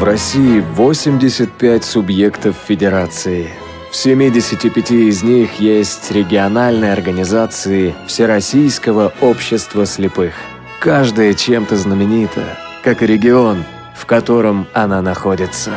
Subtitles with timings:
[0.00, 3.50] В России 85 субъектов федерации.
[3.90, 10.32] В 75 из них есть региональные организации Всероссийского общества слепых.
[10.80, 13.62] Каждая чем-то знаменита, как и регион,
[13.94, 15.72] в котором она находится.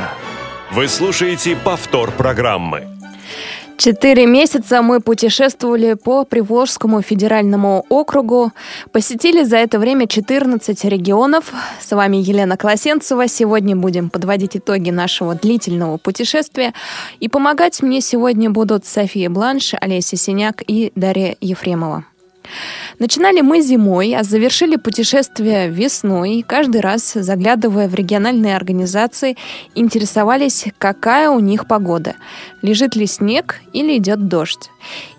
[0.71, 2.92] Вы слушаете повтор программы.
[3.77, 8.51] Четыре месяца мы путешествовали по Приволжскому федеральному округу,
[8.91, 11.51] посетили за это время 14 регионов.
[11.81, 13.27] С вами Елена Колосенцева.
[13.27, 16.73] Сегодня будем подводить итоги нашего длительного путешествия.
[17.19, 22.05] И помогать мне сегодня будут София Бланш, Олеся Синяк и Дарья Ефремова.
[22.99, 26.43] Начинали мы зимой, а завершили путешествие весной.
[26.47, 29.37] Каждый раз, заглядывая в региональные организации,
[29.75, 32.15] интересовались, какая у них погода.
[32.61, 34.69] Лежит ли снег или идет дождь.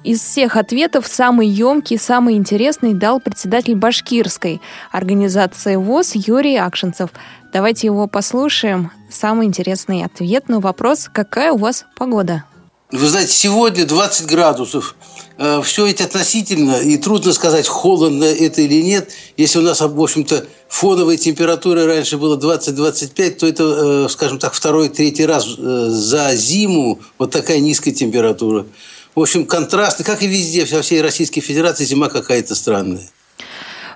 [0.05, 4.60] Из всех ответов самый емкий, самый интересный дал председатель Башкирской
[4.93, 7.10] организации ВОЗ Юрий Акшинцев.
[7.52, 8.91] Давайте его послушаем.
[9.09, 12.45] Самый интересный ответ на вопрос, какая у вас погода?
[12.90, 14.95] Вы знаете, сегодня 20 градусов.
[15.38, 19.10] Э, Все это относительно, и трудно сказать, холодно это или нет.
[19.37, 24.54] Если у нас, в общем-то, фоновой температуры раньше было 20-25, то это, э, скажем так,
[24.54, 28.66] второй, третий раз э, за зиму вот такая низкая температура.
[29.15, 33.09] В общем, контрасты, как и везде, во всей Российской Федерации, зима какая-то странная.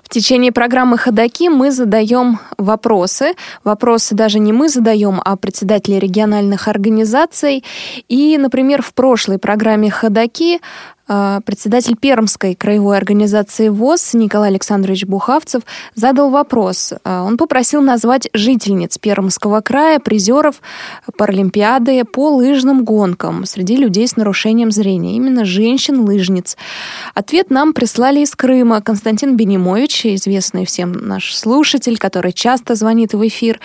[0.09, 3.33] В течение программы «Ходоки» мы задаем вопросы.
[3.63, 7.63] Вопросы даже не мы задаем, а председатели региональных организаций.
[8.07, 10.61] И, например, в прошлой программе «Ходоки»
[11.09, 15.63] председатель Пермской краевой организации ВОЗ Николай Александрович Бухавцев
[15.95, 16.93] задал вопрос.
[17.03, 20.61] А, он попросил назвать жительниц Пермского края, призеров
[21.17, 25.15] Паралимпиады по лыжным гонкам среди людей с нарушением зрения.
[25.15, 26.57] Именно женщин-лыжниц.
[27.15, 28.81] Ответ нам прислали из Крыма.
[28.81, 33.59] Константин Бенимович, известный всем наш слушатель, который часто звонит в эфир,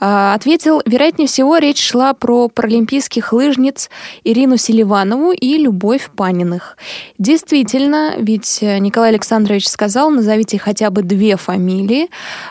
[0.00, 3.90] а, ответил, вероятнее всего, речь шла про паралимпийских лыжниц
[4.24, 6.77] Ирину Селиванову и Любовь Паниных.
[7.18, 12.08] Действительно, ведь э, Николай Александрович сказал, назовите хотя бы две фамилии.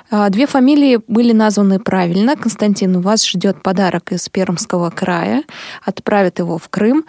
[0.09, 2.35] А, две фамилии были названы правильно.
[2.35, 5.44] Константин, у вас ждет подарок из Пермского края.
[5.84, 7.06] Отправят его в Крым.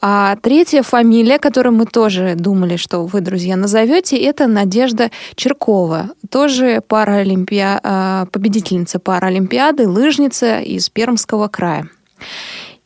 [0.00, 6.10] А третья фамилия, которую мы тоже думали, что вы, друзья, назовете, это Надежда Черкова.
[6.30, 7.80] Тоже паралимпиа...
[7.82, 11.88] А, победительница Паралимпиады, лыжница из Пермского края.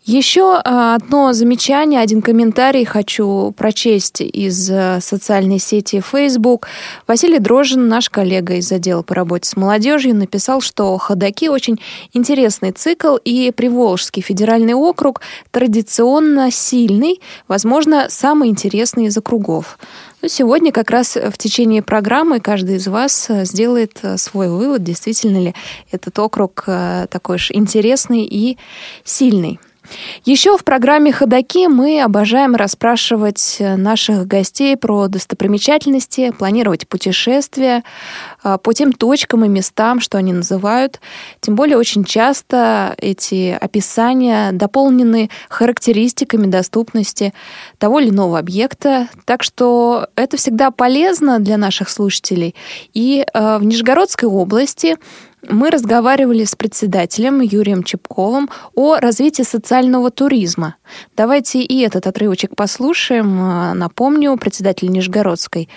[0.04, 6.66] Еще а, одно замечание, один комментарий хочу прочесть из э, социальной сети Facebook.
[7.06, 11.78] Василий Дрожин, наш коллега из отдела по работе с молодежью, написал, что «Ходоки» очень
[12.12, 15.20] интересный цикл, и Приволжский федеральный округ
[15.52, 19.78] традиционно сильный, возможно, самый интересный из округов.
[20.20, 24.82] Но сегодня как раз в течение программы каждый из вас э, сделает э, свой вывод,
[24.82, 25.54] действительно ли
[25.92, 26.64] этот округ
[27.08, 28.58] такой же интересный и
[29.04, 29.60] сильный.
[30.24, 37.82] Еще в программе «Ходоки» мы обожаем расспрашивать наших гостей про достопримечательности, планировать путешествия
[38.42, 41.00] а, по тем точкам и местам, что они называют.
[41.40, 47.32] Тем более очень часто эти описания дополнены характеристиками доступности
[47.78, 49.08] того или иного объекта.
[49.24, 52.54] Так что это всегда полезно для наших слушателей.
[52.94, 54.96] И а, в Нижегородской области
[55.50, 60.76] мы разговаривали с председателем Юрием Чепковым о развитии социального туризма.
[61.16, 63.40] Давайте и этот отрывочек послушаем.
[63.40, 65.68] А, напомню, председатель Нижегородской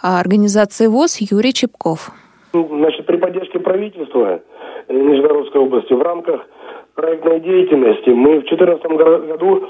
[0.00, 2.10] организации ВОЗ Юрий Чепков.
[2.52, 4.42] Значит, при поддержке правительства
[4.88, 6.40] Нижегородской области в рамках
[6.94, 8.84] проектной деятельности мы в 2014
[9.28, 9.64] году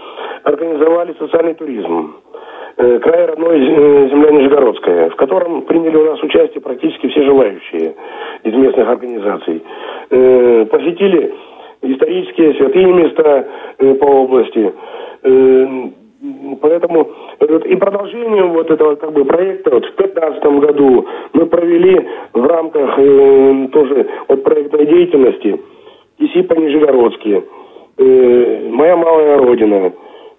[0.45, 2.17] организовали социальный туризм.
[2.77, 7.95] Э, край родной э, земля Нижегородская, в котором приняли у нас участие практически все желающие
[8.45, 9.63] из местных организаций.
[10.11, 11.35] Э, посетили
[11.83, 13.49] исторические святые места
[13.99, 14.73] по области.
[16.61, 22.47] Поэтому и продолжением вот этого как бы проекта вот в 2015 году мы провели в
[22.47, 22.95] рамках
[23.73, 25.61] тоже вот проектной деятельности
[26.19, 27.43] ИСИПа Нижегородские,
[27.99, 29.93] «Моя малая родина»,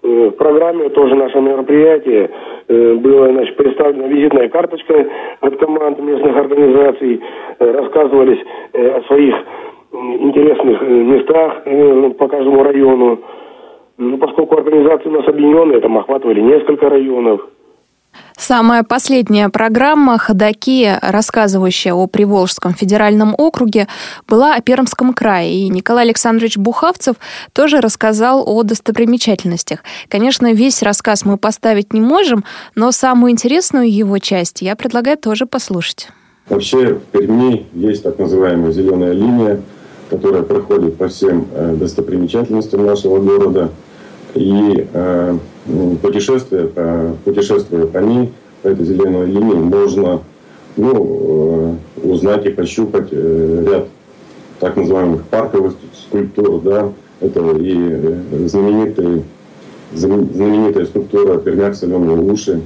[0.04, 2.30] в программе тоже наше мероприятие
[2.68, 5.06] э, было значит, представлена визитная карточка
[5.40, 7.22] от команд местных организаций,
[7.58, 8.40] э, рассказывались
[8.74, 9.34] о своих
[9.92, 11.64] интересных местах
[12.18, 13.20] по каждому району.
[13.96, 17.40] Ну, поскольку организации у нас объединенные, там охватывали несколько районов–
[18.36, 23.86] Самая последняя программа «Ходоки», рассказывающая о Приволжском федеральном округе,
[24.26, 25.54] была о Пермском крае.
[25.54, 27.16] И Николай Александрович Бухавцев
[27.52, 29.80] тоже рассказал о достопримечательностях.
[30.08, 32.44] Конечно, весь рассказ мы поставить не можем,
[32.74, 36.08] но самую интересную его часть я предлагаю тоже послушать.
[36.48, 39.60] Вообще в Перми есть так называемая зеленая линия,
[40.10, 43.70] которая проходит по всем э, достопримечательностям нашего города.
[44.34, 44.86] И
[45.66, 46.70] э, путешествие,
[47.24, 47.98] путешествуя по
[48.68, 50.20] этой зеленой линии, можно
[50.76, 53.88] ну, узнать и пощупать ряд
[54.58, 59.24] так называемых парковых скульптур, да, это и знаменитый,
[59.92, 62.60] знаменитая скульптура «Пермяк соленые уши»,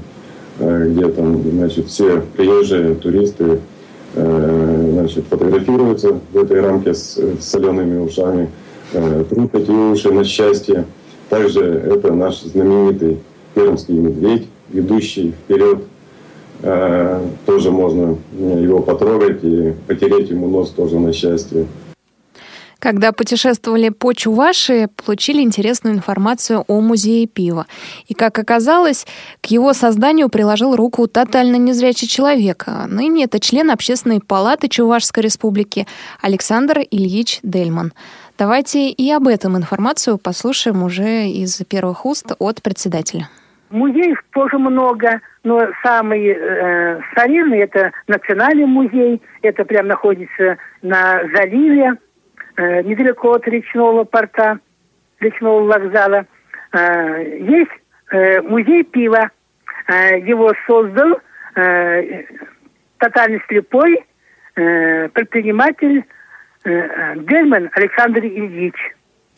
[0.58, 3.60] где там, значит, все приезжие туристы
[4.14, 8.50] Э, значит, фотографируются в этой рамке с, солеными ушами,
[8.92, 10.86] э, трут эти уши на счастье.
[11.28, 13.18] Также это наш знаменитый
[13.54, 15.84] пермский медведь, идущий вперед.
[16.62, 21.66] Э, тоже можно его потрогать и потереть ему нос тоже на счастье.
[22.78, 27.66] Когда путешествовали по Чувашии, получили интересную информацию о музее пива.
[28.06, 29.04] И, как оказалось,
[29.40, 32.64] к его созданию приложил руку тотально незрячий человек.
[32.66, 35.88] А ныне это член Общественной палаты Чувашской республики
[36.22, 37.92] Александр Ильич Дельман.
[38.38, 43.28] Давайте и об этом информацию послушаем уже из первых уст от председателя.
[43.70, 51.98] Музеев тоже много, но самый э, старинный это Национальный музей, это прям находится на заливе,
[52.58, 54.58] Э, недалеко от речного порта,
[55.20, 56.26] речного вокзала,
[56.72, 57.70] э, есть
[58.10, 59.30] э, музей пива.
[59.88, 61.18] Его создал
[62.98, 64.04] тотально слепой
[64.54, 66.04] предприниматель
[66.68, 68.74] Гельман Александр Ильич.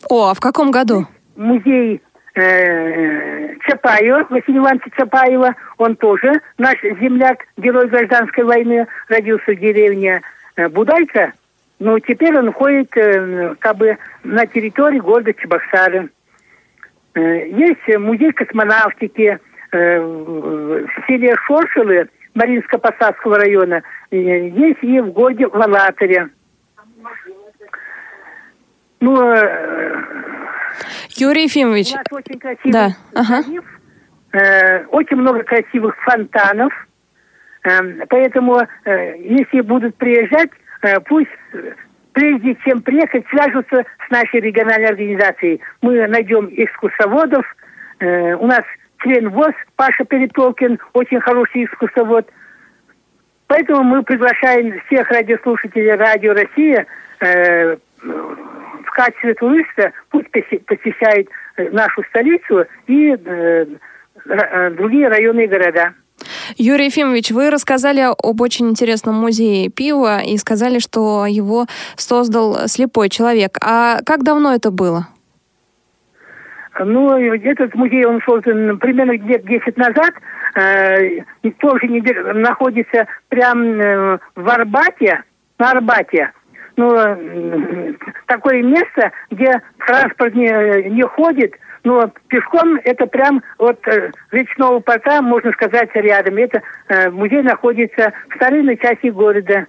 [0.09, 1.07] О, а в каком году?
[1.35, 2.01] Музей
[2.35, 10.21] э, Чапаева, Василия Ивановича Чапаева, он тоже наш земляк, герой гражданской войны, родился в деревне
[10.71, 11.33] Будайка,
[11.81, 16.09] ну, теперь он ходит э, как бы на территории города Чебоксары.
[17.15, 19.39] Э, есть музей космонавтики
[19.71, 23.81] э, в селе Шоршилы Маринско-Посадского района.
[24.11, 26.29] Есть и в городе Валаторе.
[29.01, 29.35] Ну,
[31.17, 31.91] Юрий Ефимович.
[31.91, 32.89] У нас очень красивый да.
[33.13, 33.43] ага.
[34.89, 36.73] очень много красивых фонтанов.
[38.09, 40.49] Поэтому, если будут приезжать,
[40.81, 41.29] Э, пусть
[42.13, 45.61] прежде чем приехать, свяжутся с нашей региональной организацией.
[45.81, 47.45] Мы найдем экскурсоводов.
[47.99, 48.61] Э, у нас
[48.99, 52.27] член ВОЗ Паша Перетолкин, очень хороший экскурсовод.
[53.47, 56.85] Поэтому мы приглашаем всех радиослушателей Радио Россия
[57.19, 57.77] э,
[59.05, 61.27] качестве туриста, пусть посещает
[61.57, 63.15] нашу столицу и
[64.75, 65.93] другие районные города.
[66.57, 71.65] Юрий Ефимович, вы рассказали об очень интересном музее пива и сказали, что его
[71.95, 73.57] создал слепой человек.
[73.61, 75.07] А как давно это было?
[76.79, 80.13] Ну, этот музей, он создан примерно лет 10 назад.
[80.55, 81.21] Э,
[81.59, 81.87] тоже
[82.33, 85.23] находится прямо э, в Арбате,
[85.59, 86.31] на Арбате.
[86.81, 87.93] Ну, э,
[88.25, 95.21] такое место, где транспорт не, не ходит, но пешком это прям от э, речного порта,
[95.21, 96.37] можно сказать, рядом.
[96.37, 99.67] Это э, музей находится в старинной части города.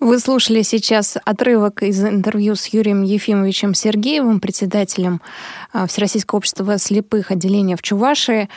[0.00, 5.20] Вы слушали сейчас отрывок из интервью с Юрием Ефимовичем Сергеевым, председателем
[5.72, 8.48] а, Всероссийского общества слепых отделения в Чувашии.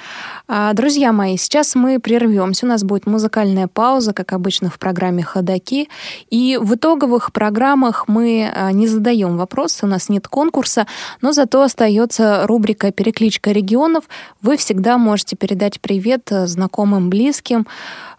[0.47, 2.65] А, друзья мои, сейчас мы прервемся.
[2.65, 5.89] У нас будет музыкальная пауза, как обычно в программе «Ходоки».
[6.29, 10.87] И в итоговых программах мы а, не задаем вопросы, у нас нет конкурса,
[11.21, 14.05] но зато остается рубрика «Перекличка регионов».
[14.41, 17.67] Вы всегда можете передать привет знакомым, близким,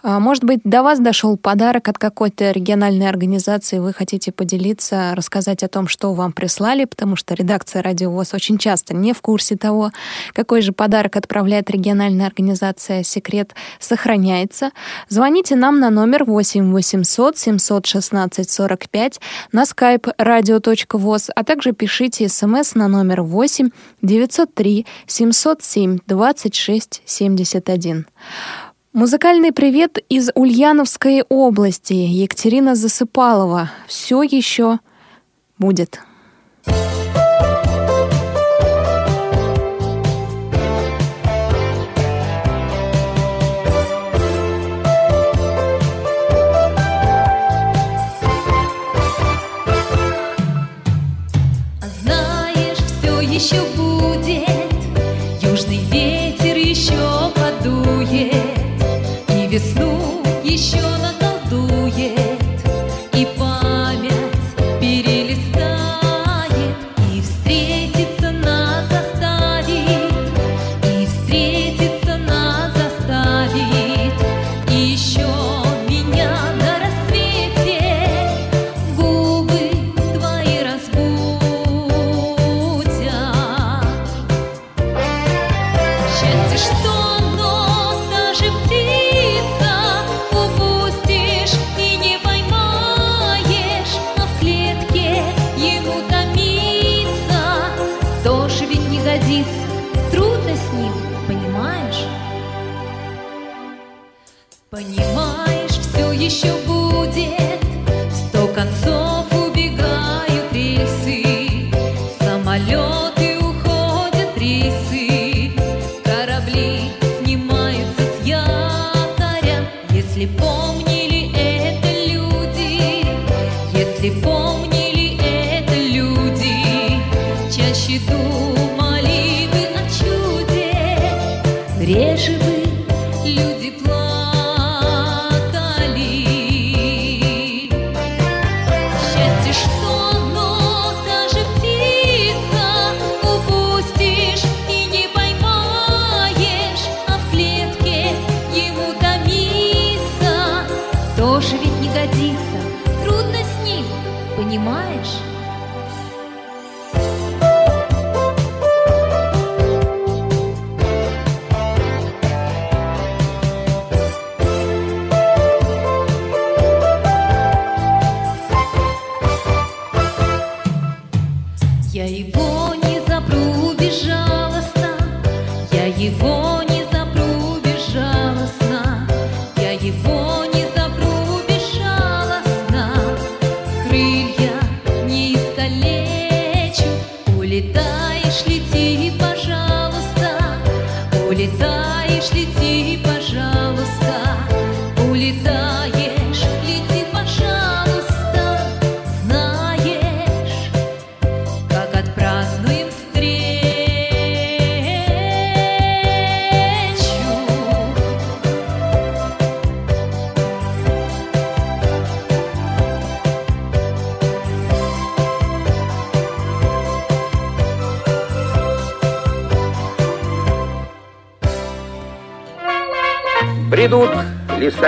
[0.02, 5.68] может быть, до вас дошел подарок от какой-то региональной организации, вы хотите поделиться, рассказать о
[5.68, 9.90] том, что вам прислали, потому что редакция «Радио ВОЗ» очень часто не в курсе того,
[10.34, 14.70] какой же подарок отправляет региональная организация «Секрет» сохраняется.
[15.08, 19.20] Звоните нам на номер 8 800 716 45
[19.52, 23.70] на skype radio.voz, а также пишите смс на номер 8
[24.02, 28.06] 903 707 26 71.
[28.94, 31.92] Музыкальный привет из Ульяновской области.
[31.92, 33.70] Екатерина Засыпалова.
[33.86, 34.78] Все еще
[35.58, 36.00] будет.
[52.02, 53.77] Знаешь, все еще
[60.58, 61.07] еще наколдует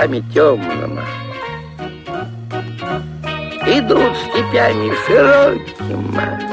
[0.01, 1.01] лесами темными,
[3.67, 6.51] Идут степями широкими,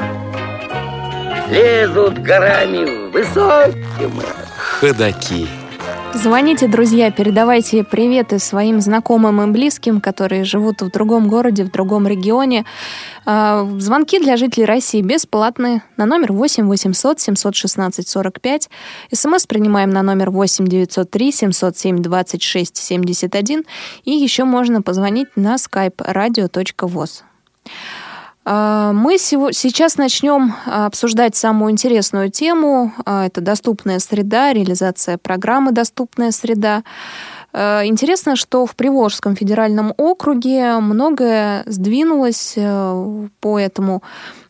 [1.49, 4.23] Лезут горами высокими.
[4.79, 5.47] Ходаки.
[6.13, 12.07] Звоните, друзья, передавайте приветы своим знакомым и близким, которые живут в другом городе, в другом
[12.07, 12.65] регионе.
[13.25, 18.69] А, Звонки для жителей России бесплатные на номер 8 800 716 45.
[19.13, 23.63] СМС принимаем на номер 8 903 707 26 71.
[24.03, 27.23] И еще можно позвонить на skype radio.voz.
[28.51, 32.91] А, Мы сейчас начнем обсуждать самую интересную тему.
[33.05, 36.83] А, Это доступная среда, реализация программы «Доступная среда».
[37.53, 44.01] А, Интересно, что в Приволжском федеральном округе многое сдвинулось э, по этому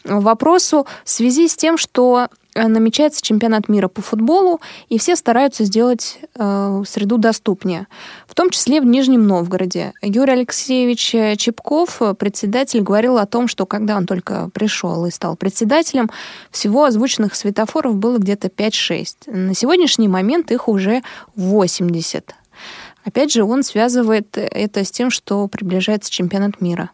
[0.06, 6.20] вопросу в связи с тем, что намечается чемпионат мира по футболу, и все стараются сделать
[6.36, 7.88] э, среду доступнее,
[8.28, 9.94] в том числе в Нижнем Новгороде.
[10.02, 15.12] Юрий Алексеевич э, Чепков, э, председатель, говорил о том, что когда он только пришел и
[15.12, 16.10] стал председателем,
[16.52, 19.32] всего озвученных светофоров было где-то 5-6.
[19.32, 21.04] На сегодняшний момент их уже
[21.36, 22.36] 80.
[23.06, 26.92] Опять же, он связывает это с тем, что приближается чемпионат мира.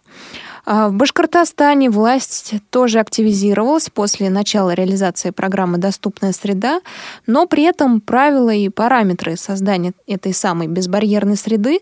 [0.65, 6.81] А В Башкортостане власть тоже активизировалась после начала реализации программы «Доступная среда»,
[7.27, 11.81] но при этом правила и параметры создания этой самой безбарьерной среды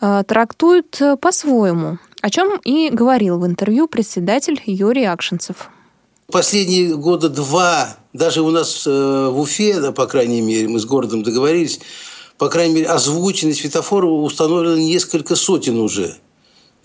[0.00, 5.70] э, трактуют э, по-своему, о чем и говорил в интервью председатель Юрий Акшинцев.
[6.32, 11.22] Последние года два, даже у нас э, в Уфе, по крайней мере, мы с городом
[11.22, 11.78] договорились,
[12.38, 16.16] по крайней мере, озвученные светофоры установлено несколько сотен уже.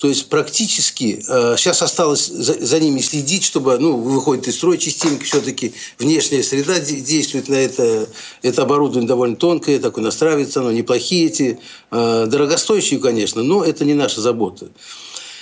[0.01, 4.75] То есть практически э, сейчас осталось за, за ними следить, чтобы, ну, выходит из строя
[4.79, 8.09] частенько, все-таки внешняя среда де- действует на это.
[8.41, 11.59] Это оборудование довольно тонкое, такое настраивается, оно неплохие эти,
[11.91, 14.69] э, дорогостоящие, конечно, но это не наша забота.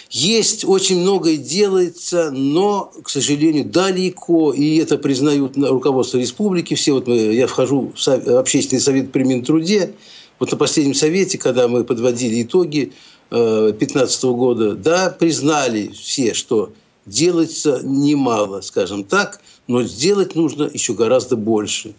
[0.10, 6.74] Есть очень многое делается, но, к сожалению, далеко, и это признают на- руководство республики.
[6.74, 9.94] Все вот мы, я вхожу в общественный совет при Минтруде.
[10.38, 12.92] Вот на последнем совете, когда мы подводили итоги
[13.30, 16.72] 2015 года, да, признали все, что
[17.06, 21.94] делается немало, скажем так, но сделать нужно еще гораздо больше.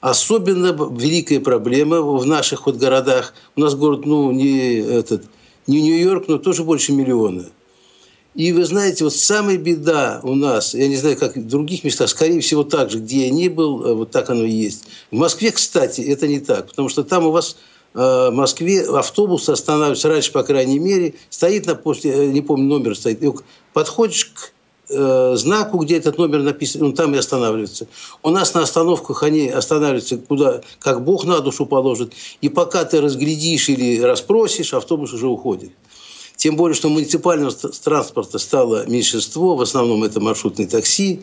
[0.00, 3.34] Особенно великая проблема в наших вот городах.
[3.54, 5.24] У нас город, ну, не этот,
[5.66, 7.44] не Нью-Йорк, но тоже больше миллиона.
[8.34, 12.08] И вы знаете, вот самая беда у нас, я не знаю, как в других местах,
[12.08, 14.84] скорее всего, так же, где я не был, э, вот так оно и есть.
[15.10, 17.58] В Москве, кстати, это не так, потому что там у вас
[17.94, 22.96] в Москве автобус останавливается раньше, по крайней мере, стоит на после, э, не помню, номер
[22.96, 23.20] стоит,
[23.74, 24.52] подходишь к
[24.88, 27.86] э, знаку, где этот номер написан, он там и останавливается.
[28.22, 32.12] У нас на остановках они останавливаются куда, как Бог на душу положит.
[32.40, 35.72] И пока ты разглядишь или расспросишь, автобус уже уходит.
[36.36, 41.22] Тем более, что муниципального транспорта стало меньшинство, в основном это маршрутные такси.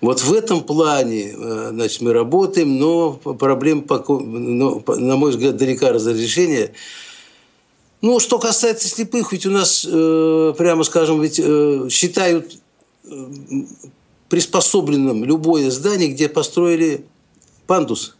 [0.00, 6.72] Вот в этом плане э, значит, мы работаем, но но, на мой взгляд, далека разрешения.
[8.00, 12.58] Ну, что касается слепых, ведь у нас, э, прямо скажем, ведь э, считают
[14.28, 17.04] приспособленным любое здание, где построили
[17.66, 18.16] пандус,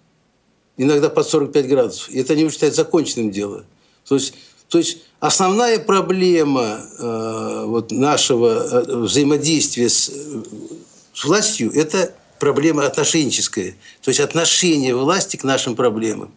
[0.76, 2.10] иногда под 45 градусов.
[2.10, 3.64] И это не считают законченным дело.
[4.08, 4.34] То есть,
[4.68, 10.10] то есть основная проблема э, вот нашего взаимодействия с,
[11.14, 13.74] с властью– это проблема отношенческая.
[14.02, 16.34] То есть отношение власти к нашим проблемам.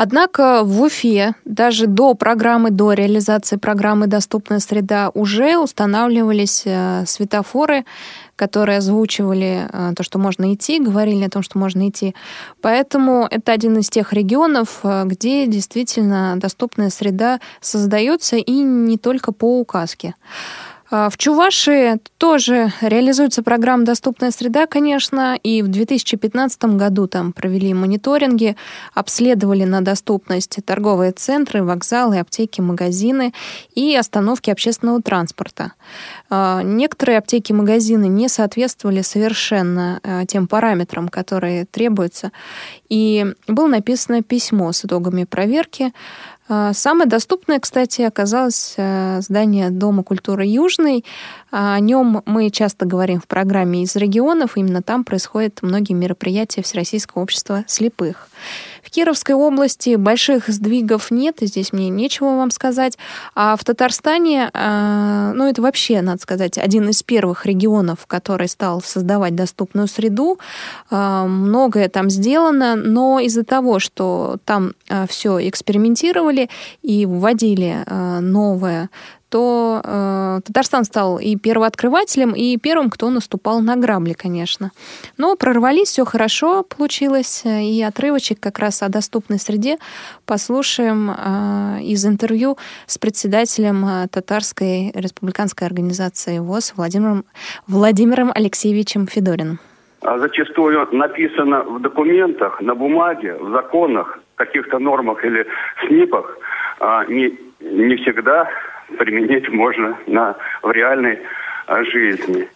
[0.00, 7.84] Однако в Уфе даже до программы, до реализации программы «Доступная среда» уже устанавливались э, светофоры,
[8.36, 12.14] которые озвучивали э, то, что можно идти, говорили о том, что можно идти.
[12.60, 19.32] Поэтому это один из тех регионов, э, где действительно доступная среда создается и не только
[19.32, 20.14] по указке.
[20.90, 27.74] А, в Чувашии тоже реализуется программа «Доступная среда», конечно, и в 2015 году там провели
[27.74, 28.56] мониторинги,
[28.94, 33.34] обследовали на доступность торговые центры, вокзалы, аптеки, магазины
[33.74, 35.72] и остановки общественного транспорта.
[36.30, 42.32] А, некоторые аптеки и магазины не соответствовали совершенно а, тем параметрам, которые требуются,
[42.88, 45.92] и было написано письмо с итогами проверки.
[46.48, 51.04] А, самое доступное, кстати, оказалось э, здание Дома культуры Южный.
[51.50, 54.56] А, о нем мы часто говорим в программе из регионов.
[54.56, 58.28] Именно там происходят многие мероприятия Всероссийского общества слепых.
[58.88, 62.96] В Кировской области больших сдвигов нет, здесь мне нечего вам сказать.
[63.34, 68.80] А в Татарстане, а, ну это вообще, надо сказать, один из первых регионов, который стал
[68.80, 70.38] создавать доступную среду.
[70.90, 74.72] Многое там сделано, но из-за того, что там
[75.06, 76.48] все экспериментировали
[76.80, 77.84] и вводили
[78.20, 78.88] новое
[79.30, 84.70] то э, Татарстан стал и первооткрывателем, и первым, кто наступал на грабли, конечно.
[85.16, 89.78] Но прорвались, все хорошо получилось, и отрывочек как раз о доступной среде
[90.26, 97.24] послушаем э, из интервью с председателем э, Татарской республиканской организации ВОЗ Владимиром,
[97.66, 99.58] Владимиром Алексеевичем Федориным.
[100.02, 105.44] А зачастую написано в документах, на бумаге, в законах, каких-то нормах или
[105.86, 106.38] СНИПах,
[106.80, 108.48] а не, не всегда
[108.96, 111.18] применить можно на, в реальной
[111.66, 112.48] а, жизни.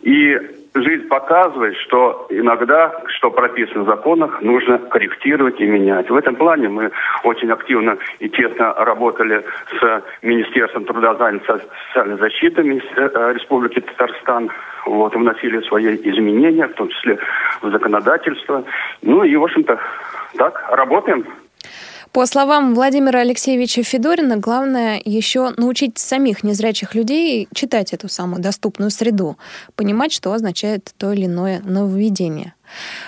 [0.00, 0.38] И
[0.74, 6.08] жизнь показывает, что иногда, что прописано в законах, нужно корректировать и менять.
[6.10, 6.90] В этом плане мы
[7.24, 9.44] очень активно и тесно работали
[9.80, 14.50] с Министерством труда, занятости социальной защиты э, Республики Татарстан.
[14.86, 17.18] Вот, вносили свои изменения, в том числе
[17.60, 18.64] в законодательство.
[19.02, 19.78] Ну и, в общем-то,
[20.36, 21.26] так, работаем.
[22.12, 28.90] По словам Владимира Алексеевича Федорина, главное еще научить самих незрячих людей читать эту самую доступную
[28.90, 29.36] среду,
[29.76, 32.54] понимать, что означает то или иное нововведение.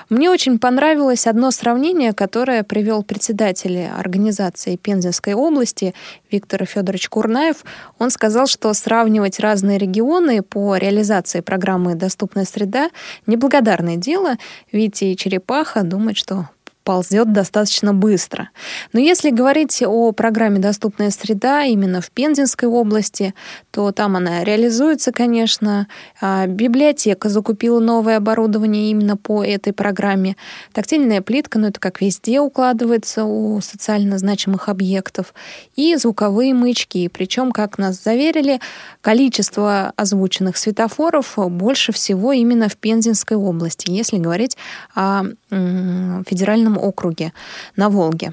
[0.08, 5.94] Мне очень понравилось одно сравнение, которое привел председатель организации Пензенской области
[6.30, 7.64] Виктор Федорович Курнаев.
[7.98, 12.90] Он сказал, что сравнивать разные регионы по реализации программы «Доступная среда»—
[13.26, 14.36] неблагодарное дело,
[14.72, 16.48] ведь и черепаха думает, что
[16.84, 18.50] ползет достаточно быстро.
[18.92, 23.34] Но если говорить о программе «Доступная среда» именно в Пензенской области,
[23.70, 25.86] то там она реализуется, конечно.
[26.20, 30.36] А библиотека закупила новое оборудование именно по этой программе.
[30.72, 35.34] Тактильная плитка, ну это как везде укладывается у социально значимых объектов.
[35.76, 37.08] И звуковые маячки.
[37.08, 38.60] Причем, как нас заверили,
[39.00, 44.56] количество озвученных светофоров больше всего именно в Пензенской области, если говорить
[44.94, 47.32] о федеральном округе
[47.76, 48.32] на Волге.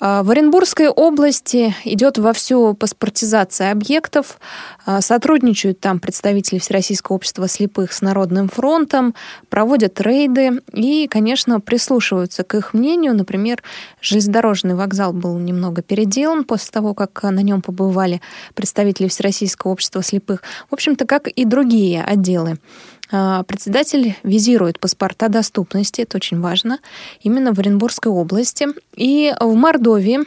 [0.00, 4.38] А, в Оренбургской области идет вовсю паспортизация объектов.
[4.84, 9.14] А, сотрудничают там представители Всероссийского общества слепых с Народным фронтом,
[9.48, 13.14] проводят рейды и, конечно, прислушиваются к их мнению.
[13.14, 13.62] Например,
[14.00, 18.20] железнодорожный вокзал был немного переделан после того, как на нем побывали
[18.54, 20.42] представители Всероссийского общества слепых.
[20.70, 22.58] В общем-то, как и другие отделы.
[23.12, 26.78] А, председатель визирует паспорта доступности, это очень важно,
[27.20, 28.68] именно в Оренбургской области.
[28.96, 30.20] И в Мордовии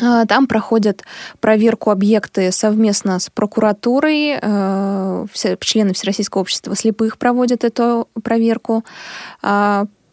[0.00, 1.04] а, там проходят
[1.40, 4.38] проверку объекты совместно с прокуратурой.
[4.40, 5.24] А,
[5.60, 8.84] члены Всероссийского общества слепых проводят эту проверку.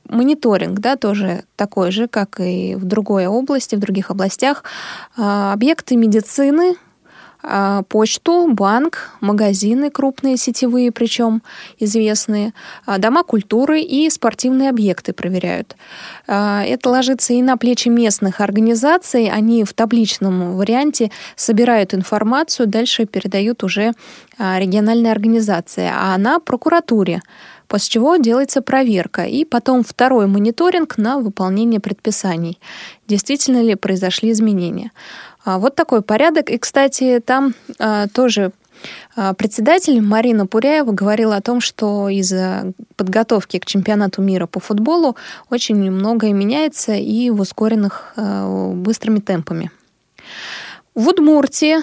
[0.10, 4.64] Мониторинг, да, тоже такой же, как и в другой области, в других областях.
[5.16, 6.78] Объекты медицины,
[7.41, 11.41] почту, банк, магазины крупные, сетевые причем,
[11.80, 12.54] известные,
[12.86, 15.75] а, дома культуры и спортивные объекты проверяют.
[16.28, 19.30] А, это ложится и на плечи местных организаций.
[19.30, 23.93] Они в табличном варианте собирают информацию, дальше передают уже
[24.38, 27.21] региональной организации, а она прокуратуре
[27.69, 32.60] после чего делается проверка и потом второй мониторинг на выполнение предписаний.
[33.08, 34.91] Действительно ли произошли изменения.
[35.50, 36.52] А, вот такой порядок.
[36.52, 38.52] И, кстати, там а, тоже
[39.16, 45.16] а, Председатель Марина Пуряева говорила о том, что из-за подготовки к чемпионату мира по футболу
[45.50, 49.72] очень многое меняется и в ускоренных быстрыми темпами.
[50.96, 51.78] В Удмуртии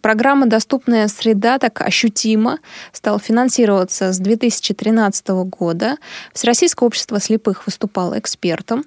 [0.00, 2.58] программа «Доступная среда» так ощутимо
[2.92, 5.96] стала финансироваться с 2013 года.
[6.32, 8.84] Всероссийское общество слепых выступало экспертом.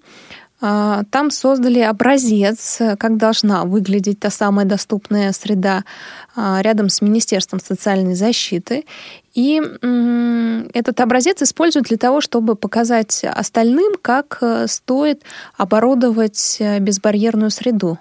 [0.61, 5.83] Э, там создали образец, как должна выглядеть та самая доступная среда
[6.35, 8.85] э, рядом с Министерством социальной защиты.
[9.33, 9.61] И
[10.73, 15.23] этот образец используют для того, чтобы показать остальным, как э, стоит
[15.55, 17.97] оборудовать э, безбарьерную среду.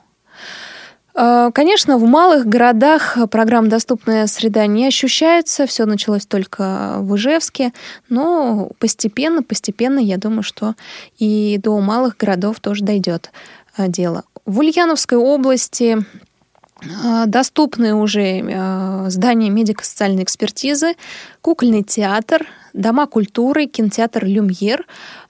[1.18, 5.66] Э, конечно, в малых городах программа «Доступная среда» не ощущается.
[5.66, 7.72] Все началось только в Ижевске.
[8.09, 10.74] Но постепенно, постепенно, я думаю, что
[11.18, 13.33] и до малых городов тоже дойдет
[13.76, 14.22] э, дело.
[14.46, 20.94] В Ульяновской области э, доступны уже здания медико-социальной экспертизы,
[21.40, 24.87] кукольный театр, дома культуры, кинотеатр «Люмьер»,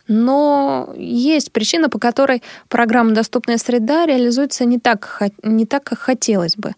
[0.08, 6.56] но есть причина, по которой программа «Доступная среда» реализуется не так, не так как хотелось
[6.56, 6.70] бы.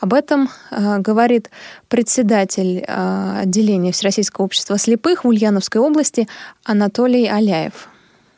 [0.00, 1.50] Об этом э, говорит
[1.90, 6.26] председатель э, отделения Всероссийского общества слепых в Ульяновской области
[6.64, 7.88] Анатолий Аляев.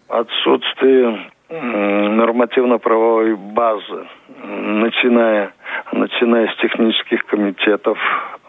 [0.08, 5.52] Отсутствие нормативно-правовой базы, начиная,
[5.92, 7.98] начиная с технических комитетов,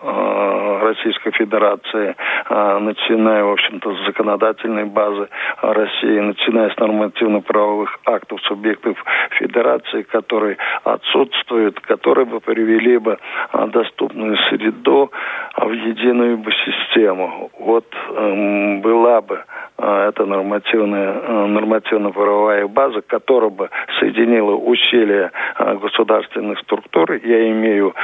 [0.01, 2.15] Э, Российской Федерации,
[2.49, 5.27] э, начиная, в общем-то, с законодательной базы
[5.61, 8.97] России, начиная с нормативно-правовых актов субъектов
[9.31, 13.17] Федерации, которые отсутствуют, которые бы привели бы
[13.51, 15.11] э, доступную среду
[15.57, 17.51] в единую бы систему.
[17.59, 19.43] Вот эм, была бы
[19.77, 25.31] эта нормативная, нормативно-правовая база, которая бы соединила усилия
[25.75, 27.13] государственных структур.
[27.13, 27.95] Я имею,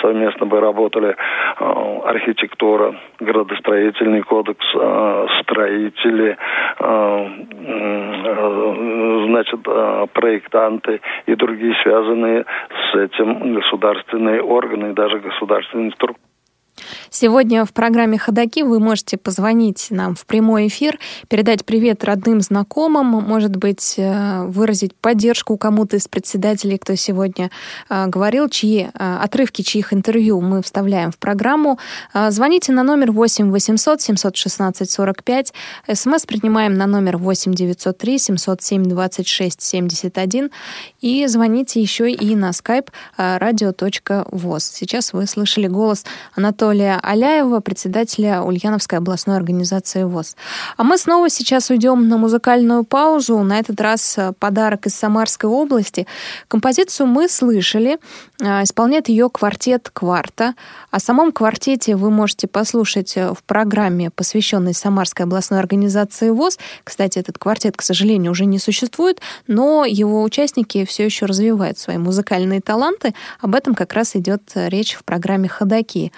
[0.00, 1.16] совместно бы работали
[1.56, 6.36] Э, архитектура, градостроительный кодекс, э, строители,
[6.80, 7.28] э,
[9.28, 9.60] значит,
[10.12, 16.33] проектанты и другие связанные с этим государственные органы даже государственные структуры.
[17.10, 23.06] Сегодня в программе «Ходоки» вы можете позвонить нам в прямой эфир, передать привет родным, знакомым,
[23.06, 27.50] может быть, э, выразить поддержку кому-то из председателей, кто сегодня
[27.88, 31.78] э, говорил, чьи э, отрывки чьих интервью мы вставляем в программу.
[32.28, 35.52] Звоните на номер 8 800 716 45.
[35.92, 40.50] СМС принимаем на номер 8 903 707 26 71.
[41.00, 44.60] И звоните еще и на skype radio.voz.
[44.60, 50.36] Сейчас вы слышали голос Анатолия Аляева, председателя Ульяновской областной организации ВОЗ.
[50.76, 53.38] А мы снова сейчас уйдем на музыкальную паузу.
[53.42, 56.06] На этот раз э, подарок из Самарской области.
[56.48, 57.98] Композицию мы слышали.
[58.40, 60.54] Э, исполняет ее квартет «Кварта».
[60.90, 66.58] О самом квартете вы можете послушать э, в программе, посвященной Самарской областной организации ВОЗ.
[66.82, 71.98] Кстати, этот квартет, к сожалению, уже не существует, но его участники все еще развивают свои
[71.98, 73.14] музыкальные таланты.
[73.40, 76.12] Об этом как раз идет речь в программе «Ходоки».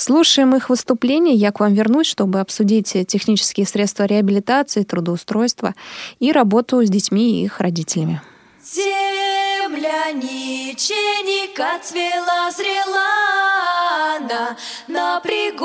[0.00, 5.74] Слушаем их выступления, я к вам вернусь, чтобы обсудить технические средства реабилитации, трудоустройства
[6.20, 8.22] и работу с детьми и их родителями.
[8.64, 14.56] Земля ниченика цвела, зрела она,
[14.88, 15.58] на пригорочке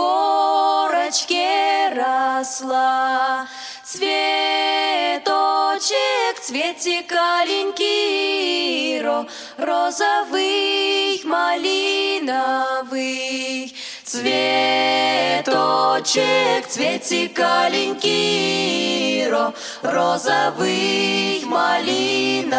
[1.96, 3.48] росла.
[3.86, 4.12] Цветочек,
[6.42, 9.00] цветик аленький,
[9.58, 12.26] розовый, малиновый.
[14.16, 15.44] Цветочек,
[16.70, 19.28] цветик аленький,
[19.82, 22.56] розовый, малиновый.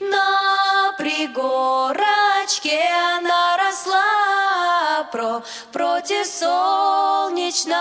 [0.00, 2.80] На пригорочке
[3.18, 7.74] она росла про, против солнечного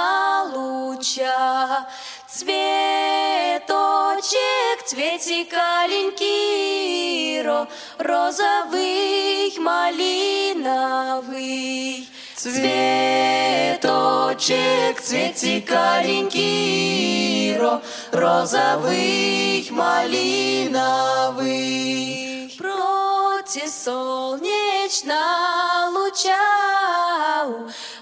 [0.53, 1.87] луча.
[2.27, 3.63] Цветочек,
[4.85, 7.41] цветик аленький,
[7.97, 9.72] розовый, малиновый.
[12.43, 13.79] Цветочек,
[15.01, 17.57] цветик аленький,
[18.11, 20.83] розовый, малиновый.
[22.57, 25.21] Против свете солнечно
[25.91, 27.45] луча.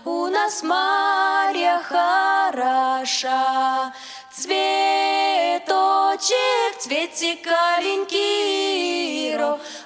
[0.05, 3.33] У нас Марья хороша,
[4.31, 5.67] цветочек,
[6.79, 9.35] цветик аленький,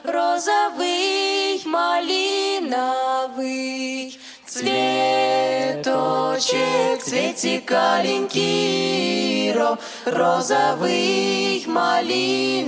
[0.04, 2.66] розовый, малиновый.
[4.56, 5.84] Цветочек,
[7.04, 9.52] цветик аленький,
[10.06, 12.66] розовый, малиновый.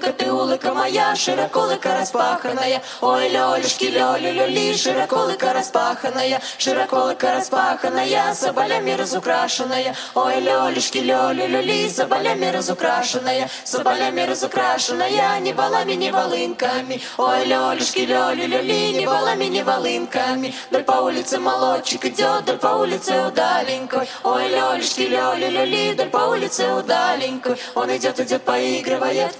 [0.00, 2.80] Что ты улыка моя, широколыка распаханная.
[3.02, 9.94] Ой, лёлюшки, лёлю, люли, широколыка распаханная, широколыка распаханная, соболями разукрашенная.
[10.14, 17.02] Ой, лёлюшки, лёлю, люли, соболями разукрашенная, соболями разукрашенная, ни балами, ни волынками.
[17.18, 20.54] Ой, лёлюшки, лёлю, люли, ни балами, ни волынками.
[20.70, 24.08] Даль по улице молодчик идет, даль по улице удаленькой.
[24.24, 27.56] Ой, лёлюшки, лёлю, люли, даль по улице удаленькой.
[27.74, 29.36] Он идет, идет, поигрывает.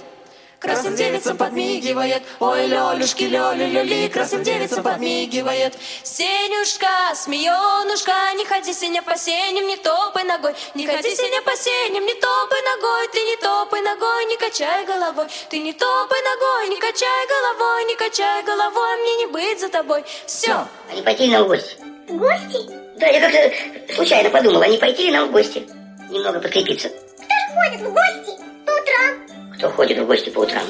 [0.61, 9.01] Красным девицам подмигивает Ой, лёлюшки, лёлю, люли Красным девицам подмигивает Сенюшка, смеёнушка Не ходи, Сеня,
[9.01, 13.35] по сеням, не топай ногой Не ходи, Сеня, по сеням, не топай ногой Ты не
[13.37, 18.97] топай ногой, не качай головой Ты не топай ногой, не качай головой Не качай головой,
[19.01, 20.51] мне не быть за тобой Все.
[20.51, 21.75] А не пойти нам в гости?
[22.07, 22.57] В гости?
[22.97, 25.67] Да, я как-то случайно подумала, а не пойти ли нам в гости?
[26.11, 26.89] Немного подкрепиться.
[26.89, 29.30] Кто ж ходит в гости по утрам?
[29.61, 30.63] Кто ходит в гости по утрам?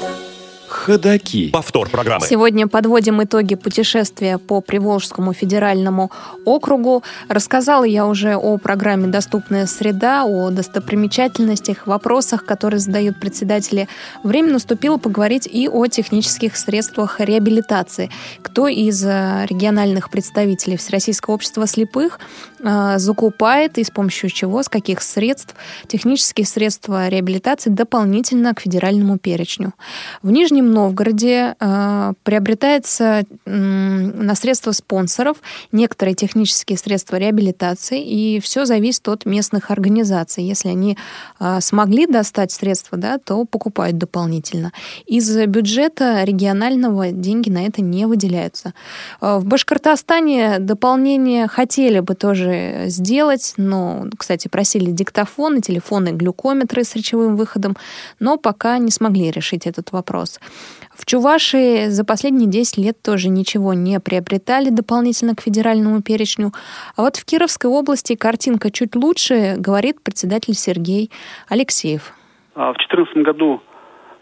[0.68, 1.50] Ходаки.
[1.50, 2.26] Повтор программы.
[2.26, 6.10] Сегодня подводим итоги путешествия по Приволжскому федеральному
[6.44, 7.02] округу.
[7.28, 13.88] Рассказала я уже о программе «Доступная среда», о достопримечательностях, вопросах, которые задают председатели.
[14.24, 18.10] Время наступило поговорить и о технических средствах реабилитации.
[18.42, 22.18] Кто из э, региональных представителей Всероссийского общества слепых
[22.60, 25.54] э, закупает и с помощью чего, с каких средств
[25.86, 29.74] технические средства реабилитации дополнительно к федеральному перечню.
[30.22, 35.38] В Нижнем Новгороде э, приобретается э, на средства спонсоров
[35.72, 40.44] некоторые технические средства реабилитации, и все зависит от местных организаций.
[40.44, 40.96] Если они
[41.40, 44.72] э, смогли достать средства, да, то покупают дополнительно.
[45.06, 48.74] Из бюджета регионального деньги на это не выделяются.
[49.20, 56.94] Э, в Башкортостане дополнение хотели бы тоже сделать, но, кстати, просили диктофоны, телефоны, глюкометры с
[56.94, 57.76] речевым выходом,
[58.20, 60.38] но пока не смогли решить этот вопрос.
[60.94, 66.52] В Чувашии за последние 10 лет тоже ничего не приобретали дополнительно к федеральному перечню.
[66.96, 71.10] А вот в Кировской области картинка чуть лучше, говорит председатель Сергей
[71.48, 72.12] Алексеев.
[72.54, 73.62] А В 2014 году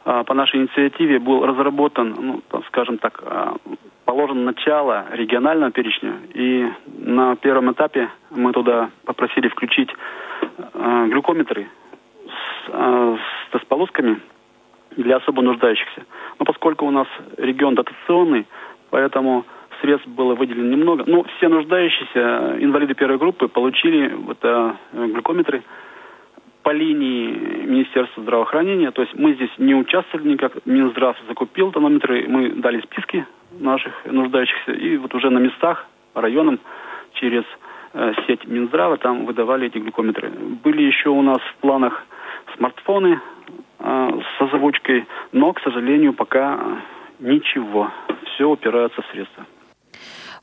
[0.05, 3.57] а, по нашей инициативе был разработан, ну, скажем так, а,
[4.05, 6.15] положено начало регионального перечня.
[6.35, 9.91] И на первом этапе мы туда попросили включить
[10.73, 11.69] глюкометры
[12.27, 14.21] с, с тест-полосками
[14.97, 16.05] для особо нуждающихся.
[16.39, 18.47] Но поскольку у нас регион дотационный,
[18.91, 19.45] поэтому
[19.81, 21.05] средств было выделено немного.
[21.07, 25.63] Но все нуждающиеся инвалиды первой группы получили вот, э, глюкометры
[26.63, 28.91] по линии Министерства здравоохранения.
[28.91, 30.53] То есть мы здесь не участвовали никак.
[30.67, 33.27] Минздрав закупил тонометры, мы дали списки
[33.59, 34.73] наших нуждающихся.
[34.73, 36.61] И вот уже на местах, по районам,
[37.15, 37.45] через
[37.95, 40.31] э, сеть Минздрава там выдавали эти глюкометры.
[40.63, 42.05] Были еще у нас в планах
[42.57, 43.21] смартфоны,
[43.83, 46.83] Э, с озвучкой, но, к сожалению, пока
[47.19, 47.91] ничего.
[48.25, 49.47] Все упирается в средства.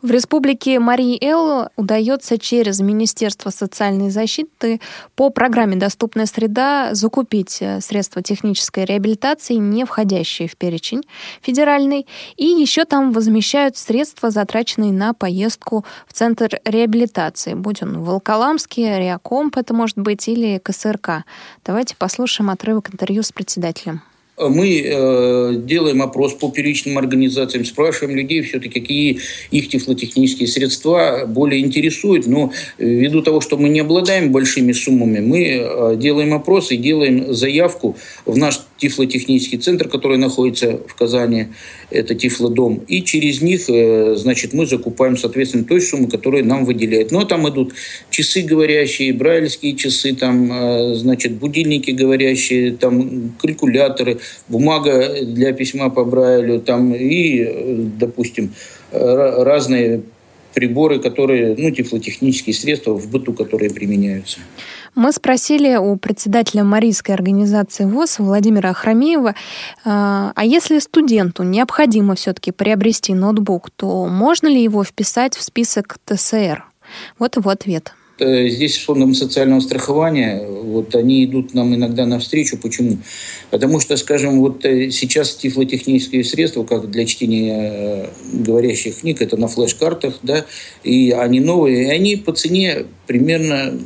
[0.02, 4.80] В республике Марии Эл удается через Министерство социальной защиты
[5.16, 11.02] по программе «Доступная среда» закупить э, средства технической реабилитации, не входящие в перечень
[11.42, 12.06] федеральный,
[12.36, 19.00] и еще там возмещают средства, затраченные на поездку в Центр реабилитации, будь он в Волколамске,
[19.00, 21.24] Реакомп это может быть, или КСРК.
[21.66, 24.02] Давайте послушаем отрывок интервью с председателем
[24.38, 29.20] мы э, делаем опрос по первичным организациям, спрашиваем людей все-таки, какие
[29.50, 32.28] их тифлотехнические средства более интересуют.
[32.28, 37.34] Но ввиду того, что мы не обладаем большими суммами, мы э, делаем опрос и делаем
[37.34, 41.48] заявку в наш тифлотехнический центр, который находится в Казани,
[41.90, 47.12] это Тифлодом, и через них, э, значит, мы закупаем, соответственно, той суммы, которую нам выделяют.
[47.12, 47.74] Но там идут
[48.12, 56.04] часы говорящие, брайлевские часы, там, э, значит, будильники говорящие, там, калькуляторы, бумага для письма по
[56.04, 58.54] Брайлю, там, и, допустим,
[58.92, 60.02] разные
[60.54, 64.40] приборы, которые, ну, тифлотехнические средства в быту, которые применяются.
[64.96, 69.36] Мы спросили у председателя Марийской организации ВОЗ Владимира Ахрамеева,
[69.86, 76.00] а, а если студенту необходимо все-таки приобрести ноутбук, то можно ли его вписать в список
[76.06, 76.66] ТСР?
[77.20, 77.94] Вот его ответ.
[78.20, 82.58] Э, здесь с фондом социального страхования, вот они идут нам иногда навстречу.
[82.58, 82.98] Почему?
[83.52, 89.38] Потому что, скажем, вот э, сейчас тифлотехнические средства, как для чтения э, говорящих книг, это
[89.38, 90.46] на флеш-картах, да,
[90.84, 93.78] и они новые, и они по цене примерно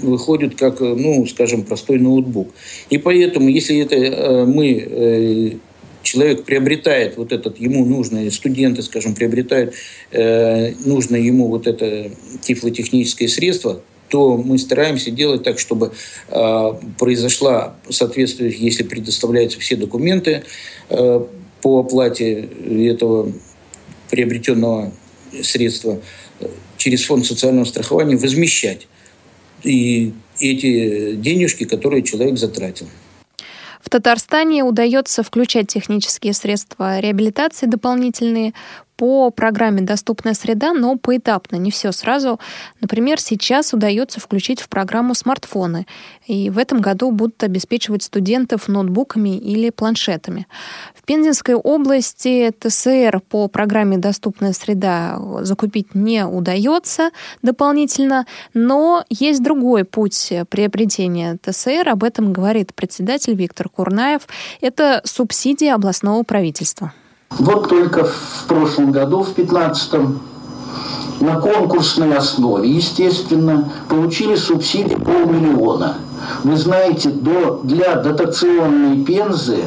[0.00, 2.50] выходят как, ну, скажем, простой ноутбук.
[2.90, 5.60] И поэтому, если это мы
[6.02, 9.74] человек приобретает вот этот, ему нужное, студенты, скажем, приобретают
[10.10, 12.10] э, нужное ему вот это
[12.40, 15.92] тифлотехническое средство, то мы стараемся делать так, чтобы
[16.28, 20.42] э, произошла соответствие, если предоставляются все документы
[20.90, 21.24] э,
[21.62, 23.32] по оплате этого
[24.10, 24.92] приобретенного
[25.42, 26.00] средства
[26.76, 28.86] через фонд социального страхования возмещать
[29.62, 32.88] и эти денежки, которые человек затратил.
[33.92, 38.54] Татарстане удается включать технические средства реабилитации дополнительные
[39.02, 42.38] по программе «Доступная среда», но поэтапно, не все сразу.
[42.80, 45.88] Например, сейчас удается включить в программу смартфоны,
[46.28, 50.46] и в этом году будут обеспечивать студентов ноутбуками или планшетами.
[50.94, 57.10] В Пензенской области ТСР по программе «Доступная среда» закупить не удается
[57.42, 64.28] дополнительно, но есть другой путь приобретения ТСР, об этом говорит председатель Виктор Курнаев.
[64.60, 66.92] Это субсидия областного правительства.
[67.38, 69.92] Вот только в прошлом году, в 2015
[71.20, 75.96] на конкурсной основе, естественно, получили субсидии полмиллиона.
[76.42, 79.58] Вы знаете, до, для дотационной пензы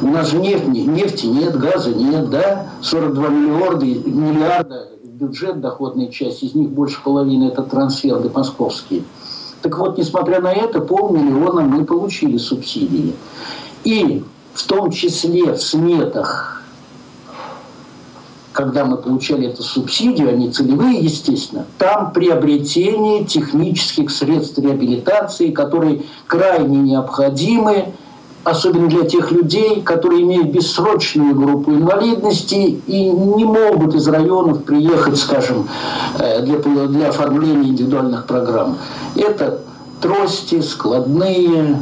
[0.00, 2.66] у нас же нефть, нефти нет, газа нет, да?
[2.80, 9.04] 42 миллиарда, миллиарда бюджет, доходная часть, из них больше половины это трансферы московские.
[9.60, 13.14] Так вот, несмотря на это, полмиллиона мы получили субсидии.
[13.84, 16.61] И в том числе в сметах
[18.52, 26.78] когда мы получали эту субсидию, они целевые, естественно, там приобретение технических средств реабилитации, которые крайне
[26.78, 27.86] необходимы,
[28.44, 35.16] особенно для тех людей, которые имеют бессрочную группу инвалидности и не могут из районов приехать,
[35.16, 35.68] скажем,
[36.18, 38.76] э, для, для оформления индивидуальных программ.
[39.14, 39.60] Это
[40.00, 41.78] трости, складные,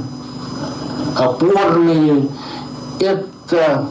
[1.17, 2.29] опорные,
[3.01, 3.89] это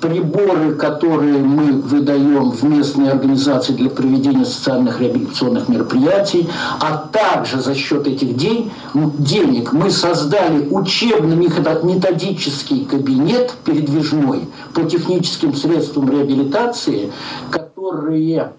[0.00, 6.48] приборы, которые мы выдаем в местные организации для проведения социальных реабилитационных мероприятий,
[6.80, 17.10] а также за счет этих денег мы создали учебно-методический кабинет передвижной по техническим средствам реабилитации,
[17.50, 18.52] которые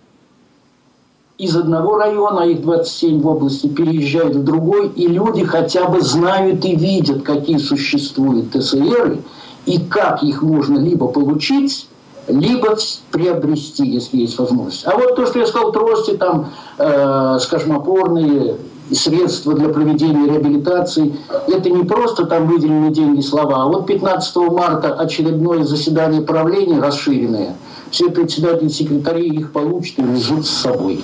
[1.38, 6.66] из одного района, их 27 в области, переезжают в другой, и люди хотя бы знают
[6.66, 9.22] и видят, какие существуют ТСРы–
[9.68, 11.88] и как их можно либо получить,
[12.28, 12.76] либо
[13.12, 14.88] приобрести, если есть возможность.
[14.88, 18.56] А вот то, что я сказал, трости, там, э, скажем, опорные
[18.92, 21.16] средства для проведения реабилитации,
[21.48, 27.56] это не просто там выделенные деньги, слова, а вот 15 марта очередное заседание правления расширенное,
[27.92, 31.04] все председатели, секретари их получат и везут с собой.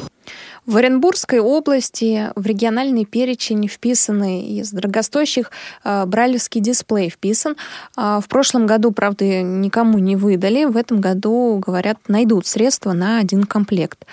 [0.66, 5.52] В Оренбургской области в региональный перечень вписаны из дорогостоящих
[5.84, 7.58] э, брайлевский дисплей вписан.
[7.98, 10.64] Э, в прошлом году, правда, никому не выдали.
[10.64, 14.06] В этом году, говорят, найдут средства на один комплект.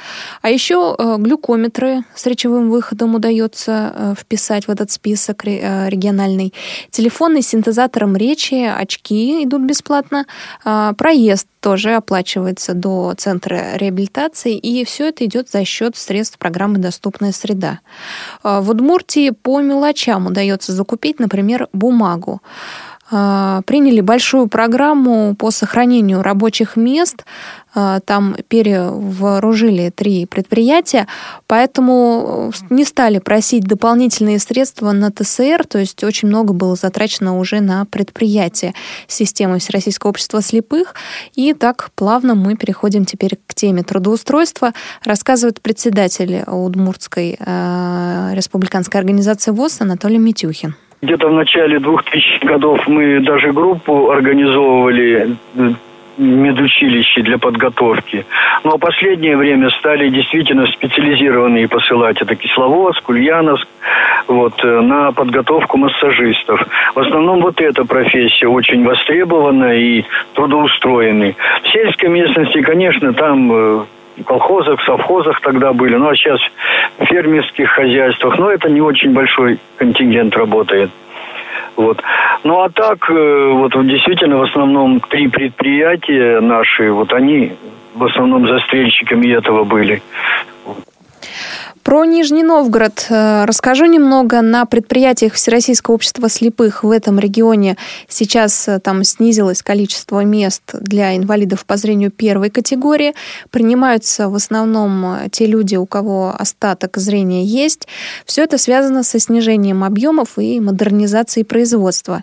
[0.43, 6.53] А еще э, глюкометры с речевым выходом удается вписать в этот список региональный.
[6.91, 10.27] Телефонный синтезатором речи, очки идут бесплатно.
[10.65, 17.33] Проезд тоже оплачивается до центра реабилитации, и все это идет за счет средств программы «Доступная
[17.33, 17.81] среда».
[18.42, 22.40] А, в Удмуртии по мелочам удается закупить, например, бумагу.
[23.11, 27.25] А, приняли большую программу по сохранению рабочих мест.
[27.75, 31.07] А, там перевооружили три предприятия,
[31.46, 37.61] поэтому не стали просить дополнительные средства на ТСР, то есть очень много было затрачено уже
[37.61, 38.74] на предприятие
[39.07, 40.95] системы Всероссийского общества слепых.
[41.35, 44.72] И так плавно мы переходим теперь к теме трудоустройства.
[45.05, 50.74] Рассказывает председатель Удмуртской э, республиканской организации ВОЗ Анатолий Митюхин.
[51.03, 55.36] Где-то в начале 2000-х годов мы даже группу организовывали
[56.18, 58.26] медучилище для подготовки.
[58.64, 62.20] Но в последнее время стали действительно специализированные посылать.
[62.20, 63.66] Это Кисловодск, Ульяновск,
[64.28, 66.61] вот, э, на подготовку массажистов.
[66.94, 71.34] В основном вот эта профессия очень востребована и трудоустроены.
[71.62, 73.84] В сельской местности, конечно, там э,
[74.25, 76.41] колхозах, совхозах тогда были, ну а сейчас
[76.99, 80.91] в фермерских хозяйствах, но это не очень большой контингент работает.
[81.77, 82.03] Вот.
[82.45, 87.53] Ну а так, э, вот действительно в основном три предприятия наши, вот они
[87.95, 90.03] в основном застрельщиками этого были.
[91.91, 94.43] Про Нижний Новгород э, расскажу немного.
[94.43, 97.76] На предприятиях Всероссийского общества слепых в этом регионе
[98.07, 103.14] сейчас э, там снизилось количество мест для инвалидов по зрению первой категории.
[103.51, 107.88] Принимаются в основном э, те люди, у кого остаток зрения есть.
[108.24, 112.22] Все это связано со снижением объемов и модернизацией производства.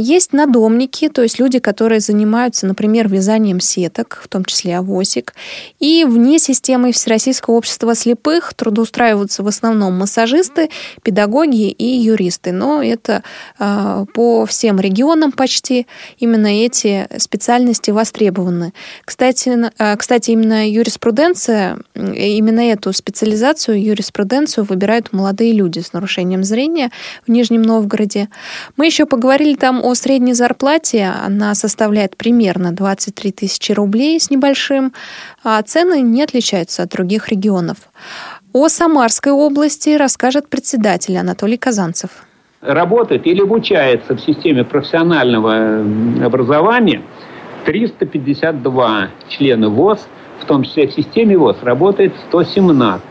[0.00, 5.34] Есть надомники, то есть люди, которые занимаются, например, вязанием сеток, в том числе авосик.
[5.78, 10.70] И вне системы Всероссийского общества слепых трудоустраиваются в основном массажисты,
[11.02, 12.52] педагоги и юристы.
[12.52, 13.22] Но это
[13.58, 15.86] э, по всем регионам почти
[16.18, 18.72] именно эти специальности востребованы.
[19.04, 26.90] Кстати, э, кстати, именно юриспруденция, именно эту специализацию, юриспруденцию выбирают молодые люди с нарушением зрения
[27.26, 28.28] в Нижнем Новгороде.
[28.76, 31.12] Мы еще поговорили там о средней зарплате.
[31.26, 34.92] Она составляет примерно 23 тысячи рублей с небольшим,
[35.42, 37.76] а цены не отличаются от других регионов.
[38.52, 42.10] О Самарской области расскажет председатель Анатолий Казанцев.
[42.60, 45.84] Работает или обучается в системе профессионального
[46.24, 47.02] образования
[47.64, 50.00] 352 члена ВОЗ,
[50.40, 53.02] в том числе в системе ВОЗ работает 117.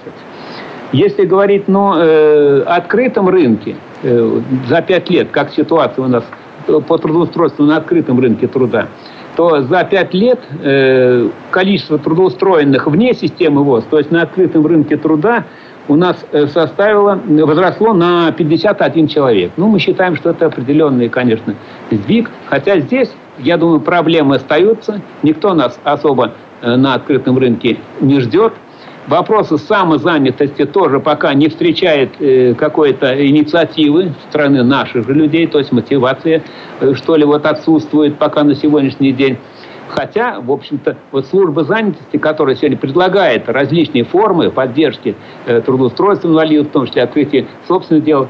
[0.91, 6.25] Если говорить ну, э, открытом рынке, э, за 5 лет, как ситуация у нас
[6.67, 8.89] по трудоустройству на открытом рынке труда,
[9.39, 14.97] то за пять лет э, количество трудоустроенных вне системы ВОЗ, то есть на открытом рынке
[14.97, 15.45] труда,
[15.87, 19.53] у нас э, составило, возросло на 51 человек.
[19.55, 21.55] Ну, мы считаем, что это определенный, конечно,
[21.89, 22.29] сдвиг.
[22.47, 25.01] Хотя здесь, я думаю, проблемы остаются.
[25.23, 28.51] Никто нас особо э, на открытом рынке не ждет.
[29.09, 35.71] Вопросы самозанятости тоже пока не встречает э, какой-то инициативы страны наших же людей, то есть
[35.71, 36.43] мотивация,
[36.79, 39.39] э, что ли, вот отсутствует пока на сегодняшний день.
[39.87, 45.15] Хотя, в общем-то, вот служба занятости, которая сегодня предлагает различные формы поддержки
[45.47, 48.27] э, трудоустройства инвалидов, в том числе открытие собственных дел,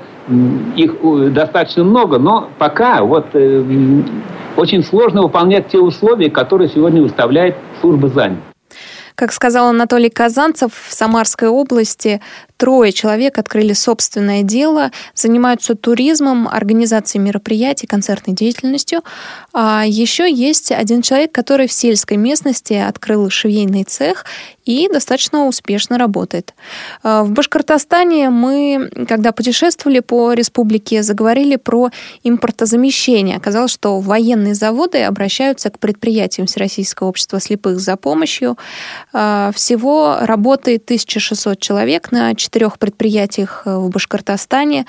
[0.77, 3.63] их э, достаточно много, но пока вот э,
[4.55, 8.49] очень сложно выполнять те условия, которые сегодня выставляет служба занятости.
[9.19, 12.21] Как сказал Анатолий Казанцев, в Самарской области
[12.55, 19.01] трое человек открыли собственное дело, занимаются туризмом, организацией мероприятий, концертной деятельностью.
[19.51, 24.25] А еще есть один человек, который в сельской местности открыл швейный цех
[24.69, 26.53] и достаточно успешно работает.
[27.01, 31.89] А, в Башкортостане мы, когда путешествовали по республике, заговорили про
[32.23, 33.35] импортозамещение.
[33.37, 38.57] Оказалось, что военные заводы обращаются к предприятиям Всероссийского общества слепых за помощью.
[39.11, 44.85] А, всего работает 1600 человек на четырех предприятиях э, в Башкортостане.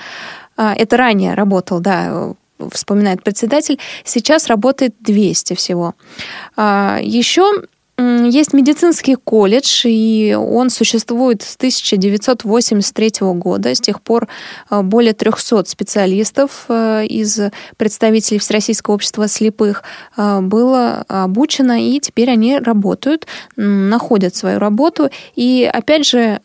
[0.57, 2.33] А, это ранее работал, да,
[2.71, 3.79] вспоминает председатель.
[4.03, 5.95] Сейчас работает 200 всего.
[6.55, 7.63] Еще
[8.01, 13.75] есть медицинский колледж, и он существует с 1983 года.
[13.75, 14.27] С тех пор
[14.69, 17.39] э, более 300 специалистов э, из
[17.77, 19.83] представителей Всероссийского общества слепых
[20.17, 25.09] э, было обучено, и теперь они работают, находят свою работу.
[25.35, 26.39] И опять же,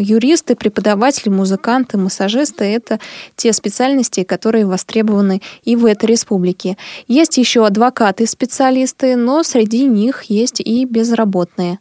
[0.00, 2.98] юристы, преподаватели, музыканты, массажисты– это
[3.36, 6.76] те специальности, которые востребованы и в этой республике.
[7.06, 11.78] Есть еще адвокаты-специалисты, но среди них есть и безработные.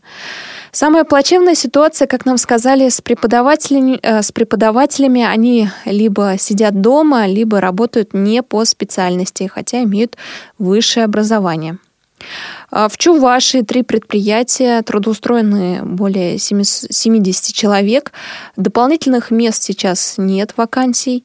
[0.71, 5.23] Самая плачевная ситуация, как нам сказали, с преподавателями, э, с преподавателями.
[5.23, 10.17] Они либо сидят дома, либо работают не по специальности, хотя имеют
[10.59, 11.77] высшее образование.
[12.69, 18.11] А в Чувашии три предприятия, трудоустроены более 70 человек.
[18.55, 21.23] Дополнительных мест сейчас нет, вакансий.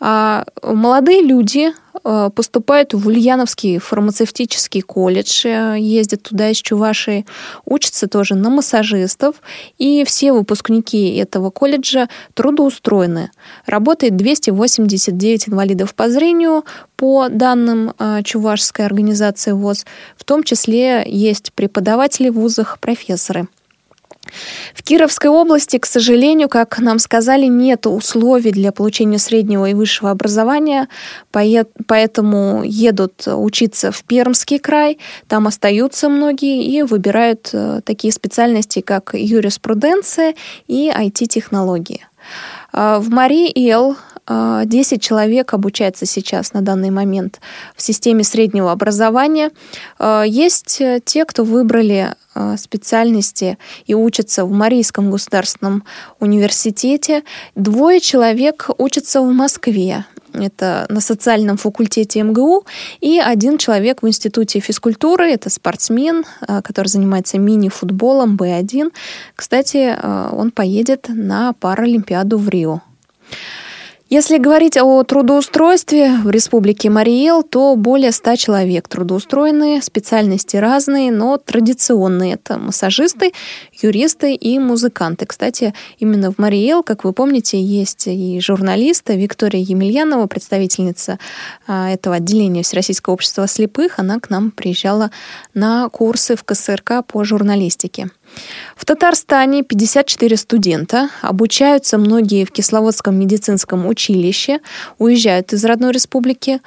[0.00, 1.72] А молодые люди
[2.02, 7.26] Э, поступают в Ульяновский фармацевтический колледж, э, ездят туда из Чувашии,
[7.64, 9.36] учатся тоже на массажистов,
[9.78, 13.30] и все выпускники этого колледжа трудоустроены.
[13.66, 16.64] Работает 289 инвалидов по зрению,
[16.96, 19.84] по данным э, Чувашской организации ВОЗ,
[20.16, 23.48] в том числе есть преподаватели в вузах, профессоры.
[24.74, 30.10] В Кировской области, к сожалению, как нам сказали, нет условий для получения среднего и высшего
[30.10, 30.88] образования,
[31.30, 39.14] поэтому едут учиться в Пермский край, там остаются многие и выбирают э, такие специальности, как
[39.14, 40.34] юриспруденция
[40.66, 42.06] и IT-технологии.
[42.72, 43.96] А, в Марии-Эл
[44.30, 47.40] 10 человек обучается сейчас на данный момент
[47.74, 49.50] в системе среднего образования.
[49.98, 55.82] А, есть э, те, кто выбрали а, специальности и учатся в Марийском государственном
[56.20, 57.24] университете.
[57.56, 60.04] Двое человек учатся в Москве.
[60.32, 62.64] это на социальном факультете МГУ,
[63.00, 66.24] и один человек в Институте физкультуры, это спортсмен,
[66.62, 68.92] который занимается мини-футболом Б1.
[69.34, 69.98] Кстати,
[70.32, 72.80] он поедет на Паралимпиаду в Рио.
[74.12, 81.36] Если говорить о трудоустройстве в Республике Мариэл, то более 100 человек трудоустроены, специальности разные, но
[81.36, 82.34] традиционные.
[82.34, 83.32] Это массажисты,
[83.80, 85.26] юристы и музыканты.
[85.26, 91.20] Кстати, именно в Мариэл, как вы помните, есть и журналист Виктория Емельянова, представительница
[91.68, 94.00] а, этого отделения Всероссийского общества слепых.
[94.00, 95.12] Она к нам приезжала
[95.54, 98.10] на курсы в КСРК по журналистике.
[98.76, 104.60] В Татарстане 54 студента, обучаются многие в Кисловодском медицинском училище,
[104.98, 106.60] уезжают из родной республики.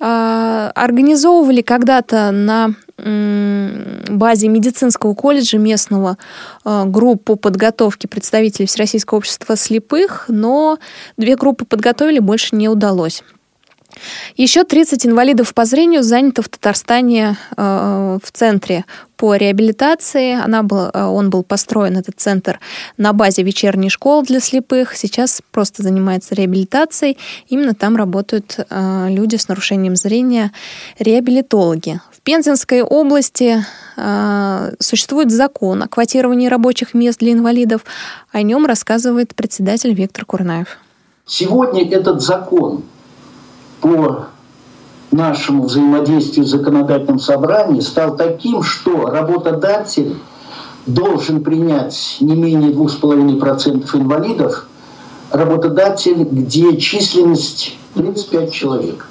[0.00, 6.16] А, организовывали когда-то на базе медицинского колледжа местного
[6.64, 10.78] а, группу подготовки представителей Всероссийского общества слепых, но
[11.16, 13.24] две группы подготовили, больше не удалось.
[14.36, 18.84] Еще 30 инвалидов по зрению занято в Татарстане э, в центре
[19.16, 20.32] по реабилитации.
[20.32, 22.60] Она был, э, он был построен, этот центр,
[22.96, 24.96] на базе вечерней школы для слепых.
[24.96, 27.16] Сейчас просто занимается реабилитацией.
[27.48, 30.52] Именно там работают э, люди с нарушением зрения,
[30.98, 32.00] реабилитологи.
[32.10, 33.64] В Пензенской области
[33.96, 37.84] э, существует закон о квотировании рабочих мест для инвалидов.
[38.32, 40.78] О нем рассказывает председатель Виктор Курнаев.
[41.26, 42.82] Сегодня этот закон
[43.84, 44.28] по
[45.10, 50.16] нашему взаимодействию в законодательном собрании стал таким, что работодатель
[50.86, 54.66] должен принять не менее 2,5% инвалидов,
[55.30, 59.06] работодатель, где численность 35 человек.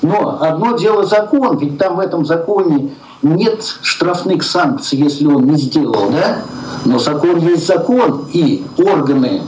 [0.00, 5.56] Но одно дело закон, ведь там в этом законе нет штрафных санкций, если он не
[5.56, 6.42] сделал, да?
[6.84, 9.42] Но закон есть закон, и органы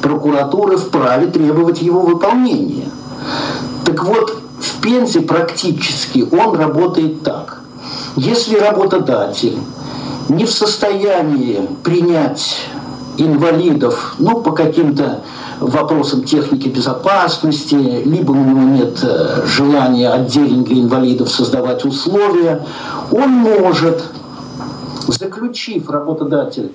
[0.00, 2.88] прокуратуры вправе требовать его выполнения.
[3.88, 7.62] Так вот, в Пензе практически он работает так.
[8.16, 9.56] Если работодатель
[10.28, 12.66] не в состоянии принять
[13.16, 15.22] инвалидов, ну, по каким-то
[15.58, 22.66] вопросам техники безопасности, либо у него нет э, желания отдельно для инвалидов создавать условия,
[23.10, 24.04] он может,
[25.06, 26.72] заключив работодатель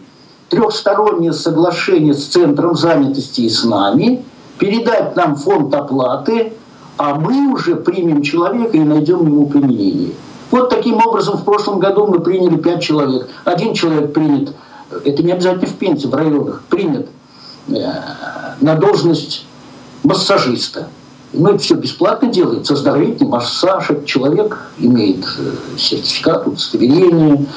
[0.50, 4.26] трехстороннее соглашение с Центром занятости и с нами,
[4.58, 6.54] передать нам фонд оплаты
[6.98, 10.12] а мы уже примем человека и найдем ему применение.
[10.52, 13.28] Вот таким образом в прошлом году мы приняли пять человек.
[13.44, 14.54] Один человек принят,
[15.04, 17.08] это не обязательно в Пензе, в районах, принят
[17.70, 17.74] э,
[18.62, 19.46] на должность
[20.04, 20.90] массажиста.
[21.34, 23.90] Это все бесплатно делается, оздоровительный массаж.
[23.90, 27.48] Этот человек имеет э, сертификат, удостоверение,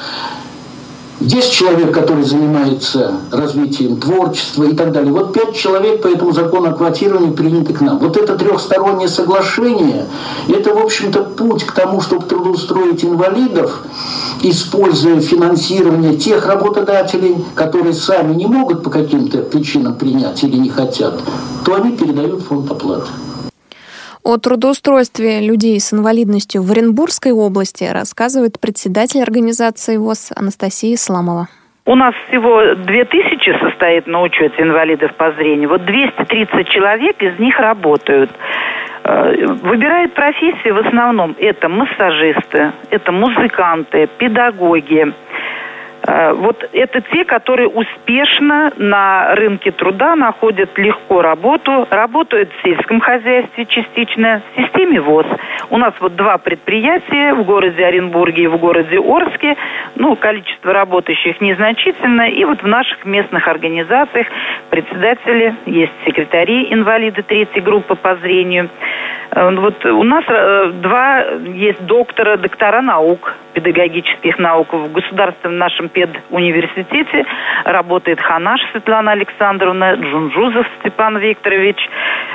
[1.19, 5.11] есть человек, который занимается развитием творчества и так далее.
[5.11, 7.97] Вот пять человек по этому закону о квотировании приняты к нам.
[7.97, 10.05] Вот это трехстороннее соглашение,
[10.47, 13.81] это, в общем-то, путь к тому, чтобы трудоустроить инвалидов,
[14.43, 21.19] используя финансирование тех работодателей, которые сами не могут по каким-то причинам принять или не хотят,
[21.65, 23.07] то они передают фонд оплаты.
[24.27, 31.47] О трудоустройстве людей с инвалидностью в Оренбургской области рассказывает председатель организации ВОЗ Анастасия Исламова.
[31.85, 35.69] У нас всего 2000 состоит на учете инвалидов по зрению.
[35.69, 38.29] Вот 230 человек из них работают.
[39.05, 45.05] Э, выбирают профессии в основном это массажисты, это музыканты, педагоги,
[46.07, 53.65] вот это те, которые успешно на рынке труда находят легко работу, работают в сельском хозяйстве
[53.65, 55.25] частично, в системе ВОЗ.
[55.69, 59.57] У нас вот два предприятия в городе Оренбурге и в городе Орске.
[59.95, 62.29] Ну, количество работающих незначительно.
[62.29, 64.27] И вот в наших местных организациях
[64.69, 68.69] председатели, есть секретари инвалиды третьей группы по зрению.
[69.31, 75.89] Э, вот у нас э, два есть доктора, доктора наук, педагогических наук в государственном нашем
[75.89, 77.25] педуниверситете.
[77.65, 81.77] Работает Ханаш Светлана Александровна, Джунжузов Степан Викторович.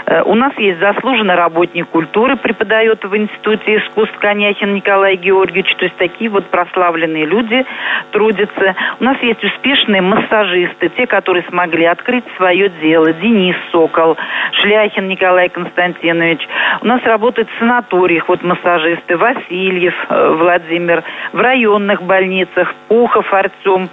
[0.06, 5.74] Э, у нас есть заслуженный работник культуры, преподает в Институте искусств Коняхин Николай Георгиевич.
[5.76, 7.64] То есть такие вот прославленные люди
[8.10, 8.74] трудятся.
[8.98, 13.12] У нас есть успешные массажисты, те, которые смогли открыть свое дело.
[13.12, 14.16] Денис Сокол,
[14.60, 16.40] Шляхин Николай Константинович.
[16.82, 23.88] У нас работают в санаториях вот массажисты Васильев э, Владимир, в районных больницах Пухов Артем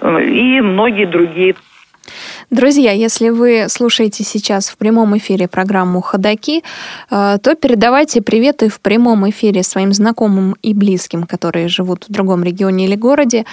[0.00, 1.54] э, и многие другие.
[2.50, 6.64] Друзья, если вы слушаете сейчас в прямом эфире программу «Ходоки»,
[7.08, 12.42] э, то передавайте приветы в прямом эфире своим знакомым и близким, которые живут в другом
[12.42, 13.44] регионе или городе.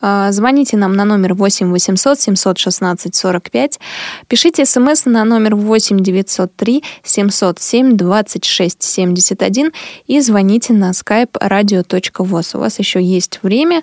[0.00, 3.80] А, звоните нам на номер 8 800 716 45.
[4.28, 9.72] Пишите смс на номер 8 903 707 26 71
[10.06, 12.56] и звоните на skype radio.voz.
[12.56, 13.82] У вас еще есть время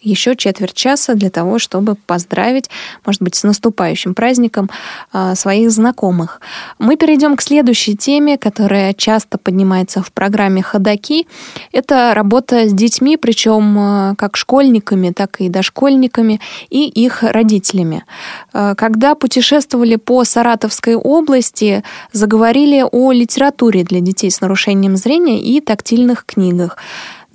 [0.00, 2.70] еще четверть часа для того, чтобы поздравить,
[3.04, 4.70] может быть, с наступающим праздником
[5.12, 6.40] а, своих знакомых.
[6.78, 11.26] Мы перейдем к следующей теме, которая часто поднимается в программе «Ходоки».
[11.72, 16.40] Это работа с детьми, причем а, как школьниками, так и дошкольниками
[16.70, 18.04] и их родителями.
[18.52, 21.82] А, когда путешествовали по Саратовской области,
[22.12, 26.76] заговорили о литературе для детей с нарушением зрения и тактильных книгах.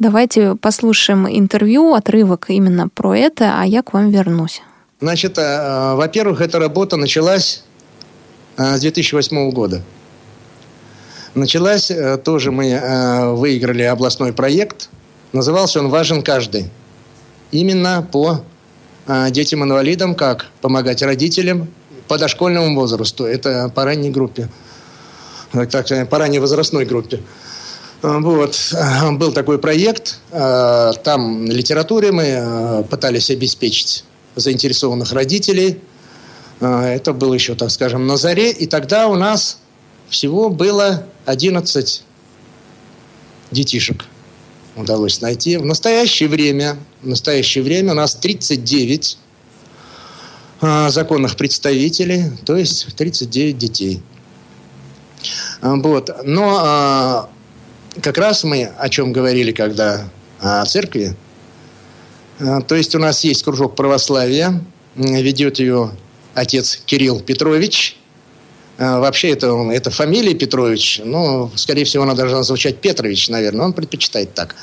[0.01, 4.63] Давайте послушаем интервью, отрывок именно про это, а я к вам вернусь.
[4.99, 7.63] Значит, э, во-первых, эта работа началась
[8.57, 9.83] э, с 2008 года.
[11.35, 14.89] Началась э, тоже мы э, выиграли областной проект.
[15.33, 16.71] Назывался он «Важен каждый».
[17.51, 18.41] Именно по
[19.05, 21.67] э, детям-инвалидам, как помогать родителям
[22.07, 23.25] по дошкольному возрасту.
[23.25, 24.49] Это по ранней группе.
[25.51, 27.19] Так, по ранней возрастной группе.
[28.01, 28.73] Э, вот.
[28.73, 30.19] Э, был такой проект.
[30.31, 34.03] Э, там литературе мы пытались обеспечить
[34.35, 35.79] заинтересованных родителей.
[36.59, 38.51] Это было еще, так скажем, на заре.
[38.51, 39.57] И тогда у нас
[40.09, 42.03] всего было 11
[43.49, 44.05] детишек
[44.75, 45.57] удалось найти.
[45.57, 49.17] В настоящее время, в настоящее время у нас 39
[50.89, 54.01] законных представителей, то есть 39 детей.
[55.61, 56.11] Вот.
[56.23, 57.27] Но
[57.99, 60.07] как раз мы о чем говорили, когда
[60.39, 61.15] о церкви.
[62.39, 64.61] А, то есть у нас есть кружок православия,
[64.95, 65.91] ведет ее
[66.33, 67.97] отец Кирилл Петрович.
[68.77, 73.65] А, вообще это, это фамилия Петрович, но, скорее всего, она должна звучать Петрович, наверное.
[73.65, 74.55] Он предпочитает так.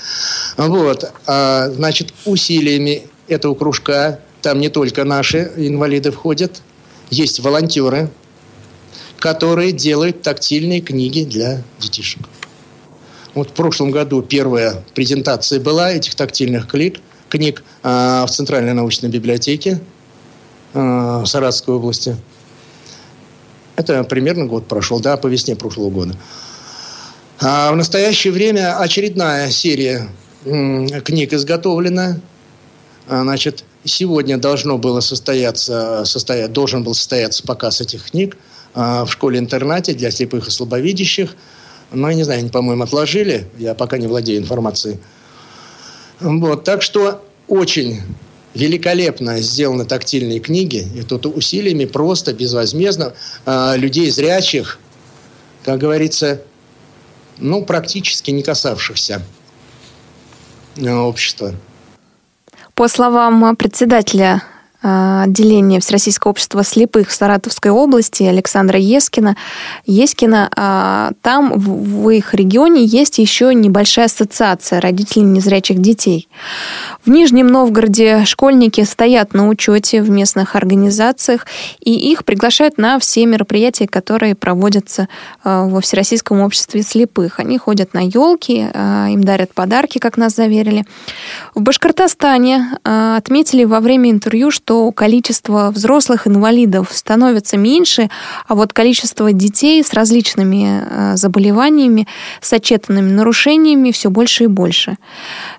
[0.56, 1.12] Вот.
[1.26, 6.62] А, значит, усилиями этого кружка, там не только наши инвалиды входят,
[7.10, 8.10] есть волонтеры,
[9.18, 12.22] которые делают тактильные книги для детишек.
[13.34, 19.10] Вот в прошлом году первая презентация была этих тактильных книг, книг э, в Центральной научной
[19.10, 19.80] библиотеке
[20.74, 22.16] э, Саратовской области.
[23.76, 26.16] Это примерно год прошел, да, по весне прошлого года.
[27.40, 30.08] А в настоящее время очередная серия
[30.44, 32.18] э, книг изготовлена.
[33.08, 38.36] А, значит, сегодня должно было состояться, состоять, должен был состояться показ этих книг
[38.74, 41.36] в школе-интернате для слепых и слабовидящих–
[41.92, 43.46] но, я не знаю, они, по-моему, отложили.
[43.58, 44.98] Я пока не владею информацией.
[46.20, 48.02] Вот, так что очень
[48.54, 50.86] великолепно сделаны тактильные книги.
[50.94, 53.14] И тут усилиями просто, безвозмездно
[53.46, 54.78] э, людей зрячих,
[55.64, 56.42] как говорится,
[57.38, 59.22] ну, практически не касавшихся
[60.76, 61.54] э, общества.
[62.74, 69.36] По словам председателя а, отделения Всероссийского общества слепых в Саратовской области Александра Ескина.
[69.86, 76.28] Ескина, а, там в их регионе есть еще небольшая ассоциация родителей незрячих детей.
[77.04, 81.46] В Нижнем Новгороде школьники стоят на учете в местных организациях,
[81.80, 85.08] и их приглашают на все мероприятия, которые проводятся
[85.42, 87.40] а, во Всероссийском обществе слепых.
[87.40, 90.84] Они ходят на елки, им дарят подарки, как нас заверили.
[91.54, 98.10] В Башкортостане отметили во время интервью, что что количество взрослых инвалидов становится меньше,
[98.46, 102.06] а вот количество детей с различными э, заболеваниями,
[102.42, 104.98] с отчетанными нарушениями все больше и больше.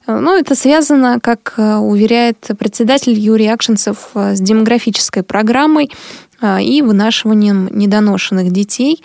[0.06, 5.90] Э, ну, это связано, как э, уверяет председатель Юрий Акшинцев, с демографической программой,
[6.42, 9.04] и вынашиванием недоношенных детей.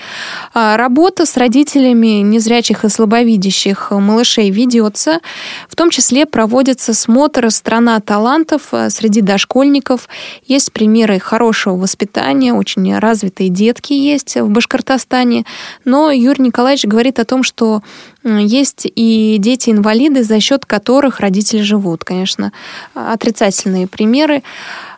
[0.53, 5.21] А, работа с родителями незрячих и слабовидящих малышей ведется.
[5.69, 10.09] В том числе проводится смотр «Страна талантов» а, среди дошкольников.
[10.47, 15.45] Есть примеры хорошего воспитания, очень развитые детки есть в Башкортостане.
[15.85, 17.83] Но Юрий Николаевич говорит о том, что
[18.25, 22.05] есть и дети-инвалиды, за счет которых родители живут.
[22.05, 22.53] Конечно,
[22.95, 24.43] отрицательные примеры.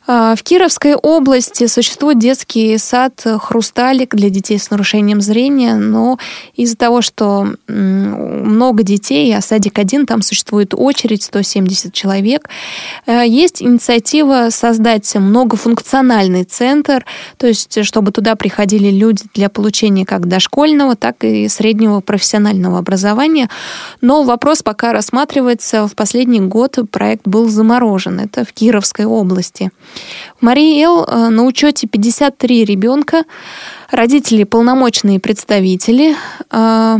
[0.08, 6.18] А, в Кировской области существует детский сад «Хрусталик» для детей с нарушением зрения, но
[6.54, 12.48] из-за того, что много детей, а садик один, там существует очередь, 170 человек,
[13.06, 17.04] э, есть инициатива создать многофункциональный центр,
[17.36, 23.48] то есть чтобы туда приходили люди для получения как дошкольного, так и среднего профессионального образования.
[24.00, 25.88] Но вопрос пока рассматривается.
[25.88, 28.20] В последний год проект был заморожен.
[28.20, 29.70] Это в Кировской области.
[30.40, 33.24] Марии Эл э, на учете 53 ребенка,
[33.90, 36.16] родители полномочные представители.
[36.50, 36.98] Э,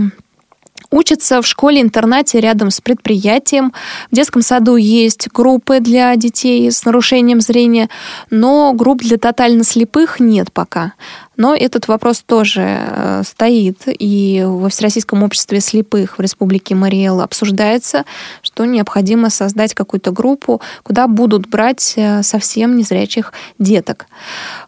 [0.90, 3.72] учатся в школе-интернате рядом с предприятием.
[4.10, 7.88] В детском саду есть группы для детей с нарушением зрения,
[8.30, 10.94] но групп для тотально слепых нет пока.
[11.36, 18.04] Но этот вопрос тоже э, стоит, и во Всероссийском обществе слепых в Республике Мариэл обсуждается,
[18.42, 24.06] что необходимо создать какую-то группу, куда будут брать э, совсем незрячих деток.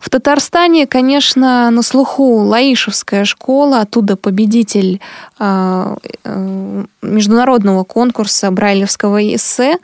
[0.00, 5.00] В Татарстане, конечно, на слуху Лаишевская школа, оттуда победитель
[5.38, 5.96] э,
[7.02, 9.78] международного конкурса Брайлевского эссе,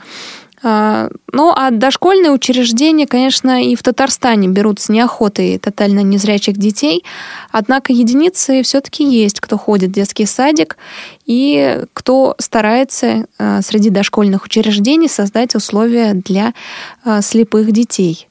[0.64, 7.04] ну, а дошкольные учреждения, конечно, и в Татарстане берут с неохотой тотально незрячих детей,
[7.52, 10.78] однако единицы все-таки есть, кто ходит в детский садик
[11.26, 16.54] и кто старается а, среди дошкольных учреждений создать условия для
[17.04, 18.26] а, слепых детей.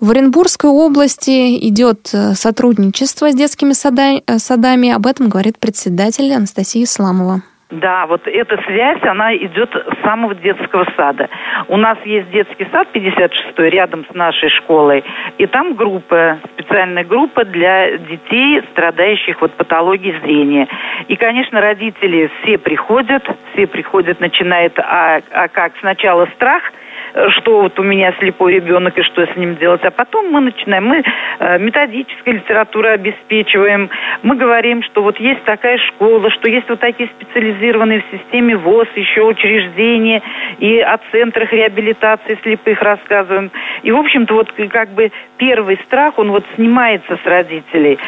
[0.00, 4.90] В Оренбургской области идет сотрудничество с детскими садами.
[4.90, 7.44] Об этом говорит председатель Анастасия Исламова.
[7.72, 11.30] Да, вот эта связь, она идет с самого детского сада.
[11.68, 15.02] У нас есть детский сад 56 рядом с нашей школой,
[15.38, 20.68] и там группа, специальная группа для детей, страдающих вот патологией зрения.
[21.08, 26.62] И, конечно, родители все приходят, все приходят, начинает, а, а как сначала страх–
[27.30, 29.84] что вот у меня слепой ребенок и что с ним делать.
[29.84, 31.02] А потом мы начинаем, мы
[31.38, 33.90] э, методической литературой обеспечиваем,
[34.22, 38.88] мы говорим, что вот есть такая школа, что есть вот такие специализированные в системе ВОЗ
[38.96, 40.22] еще учреждения,
[40.58, 43.50] и о центрах реабилитации слепых рассказываем.
[43.82, 47.98] И, в общем-то, вот как бы первый страх, он вот снимается с родителей.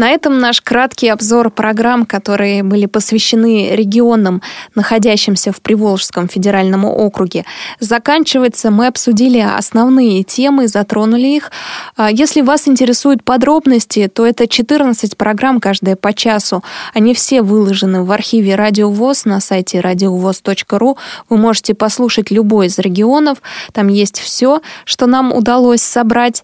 [0.00, 4.40] На этом наш краткий обзор программ, которые были посвящены регионам,
[4.74, 7.44] находящимся в Приволжском федеральном округе,
[7.80, 8.70] заканчивается.
[8.70, 11.52] Мы обсудили основные темы, затронули их.
[11.96, 16.64] А если вас интересуют подробности, то это 14 программ, каждая по часу.
[16.94, 20.96] Они все выложены в архиве Радио ВОЗ на сайте радиовоз.ру.
[21.28, 23.42] Вы можете послушать любой из регионов.
[23.74, 26.42] Там есть все, что нам удалось собрать.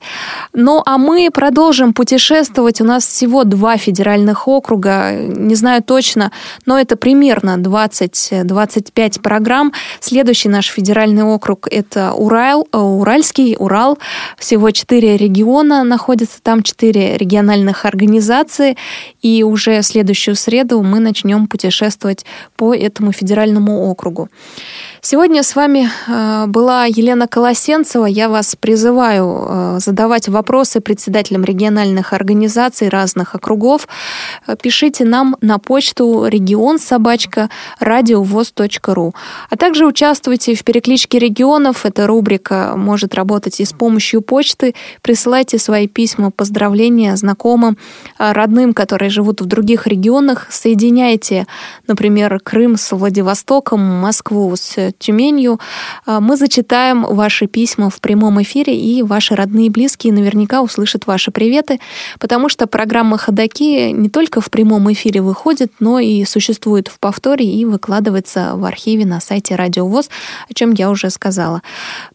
[0.53, 2.83] Ну, а мы продолжим путешествовать.
[2.83, 6.33] У нас всего всего два федеральных округа, не знаю точно,
[6.67, 9.73] но это примерно 20-25 программ.
[10.01, 13.99] Следующий наш федеральный округ– это Урал, э, Уральский, Урал.
[14.37, 18.77] Всего четыре региона находятся там, четыре региональных организации.
[19.23, 22.25] И уже следующую среду мы начнем путешествовать
[22.57, 24.29] по этому федеральному округу.
[25.09, 28.07] Сегодня с вами э, была Елена Колосенцева.
[28.07, 33.89] Я вас призываю э, задавать вопросы председателям региональных организаций разных округов.
[34.63, 39.15] Пишите нам на почту регион собачка радиовоз.ру.
[39.51, 41.87] А также участвуйте в перекличке регионов.
[41.87, 44.75] Эта рубрика может работать и с помощью почты.
[45.03, 47.77] Присылайте свои письма, поздравления знакомым,
[48.19, 50.47] родным, которые живут в других регионах.
[50.51, 51.47] Соединяйте,
[51.87, 55.61] например, Крым с Владивостоком, Москву с Тюменью.
[56.05, 61.07] А, мы зачитаем ваши письма в прямом эфире, и ваши родные и близкие наверняка услышат
[61.07, 61.81] ваши приветы,
[62.19, 67.47] потому что программа «Ходоки» не только в прямом эфире выходит, но и существует в повторе
[67.47, 70.11] и выкладывается в архиве на сайте Радио ВОЗ,
[70.49, 71.63] о чем я уже сказала.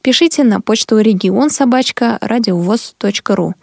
[0.02, 3.56] Пишите на почту регион собачка радиовоз.ру.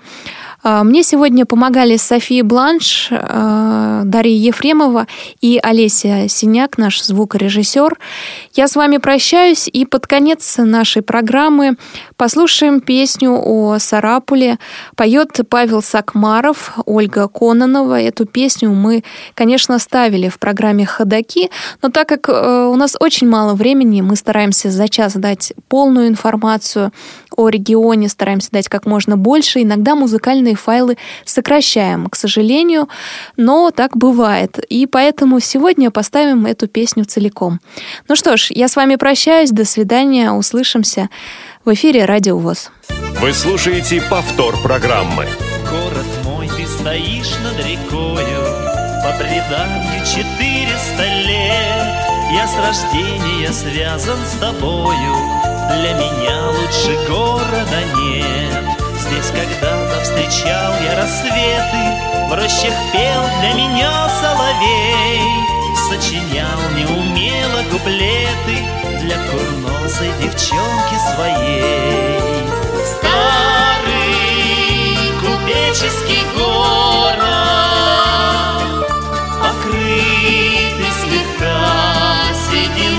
[0.63, 5.07] А, мне сегодня помогали София Бланш, а, Дарья Ефремова
[5.41, 7.97] и Олеся Синяк, наш звукорежиссер.
[8.55, 11.77] Я с вами прощаюсь и под конец нашей программы
[12.17, 14.59] послушаем песню о Сарапуле.
[14.97, 18.01] Поет Павел Сакмаров, Ольга Кононова.
[18.01, 19.05] Эту песню мы,
[19.35, 21.51] конечно, ставили в программе «Ходоки»,
[21.83, 26.09] но так как э, у нас очень мало времени, мы стараемся за час дать полную
[26.09, 26.93] информацию
[27.39, 29.63] о регионе, стараемся дать как можно больше.
[29.63, 32.89] Иногда музыкальные файлы сокращаем, к сожалению,
[33.37, 34.59] но так бывает.
[34.69, 37.61] И поэтому сегодня поставим эту песню целиком.
[38.09, 39.51] Ну что ж, я с вами прощаюсь.
[39.51, 40.33] До свидания.
[40.33, 41.09] Услышимся
[41.65, 42.73] в эфире Радио ВОЗ.
[43.21, 45.29] Вы слушаете повтор программы.
[45.71, 48.43] Город мой, ты стоишь над рекою,
[49.05, 52.09] По преданию четыреста лет.
[52.33, 58.65] Я с рождения связан с тобою, Для меня лучше города нет.
[58.99, 61.85] Здесь когда-то встречал я рассветы,
[62.29, 65.21] В рощах пел для меня соловей,
[65.89, 68.57] Сочинял неумело куплеты
[69.01, 72.19] Для курносой девчонки своей
[72.85, 74.13] Старый
[75.21, 77.19] купеческий город
[79.41, 81.57] Покрытый слегка
[82.51, 82.98] сединой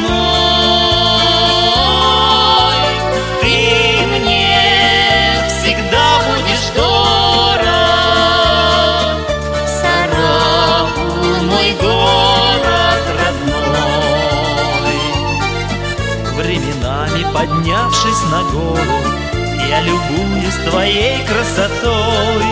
[17.39, 18.99] поднявшись на гору,
[19.69, 22.43] Я любуюсь твоей красотой.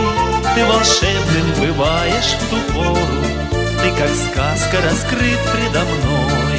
[0.54, 3.22] Ты волшебным бываешь в ту пору,
[3.82, 6.58] Ты как сказка раскрыт предо мной.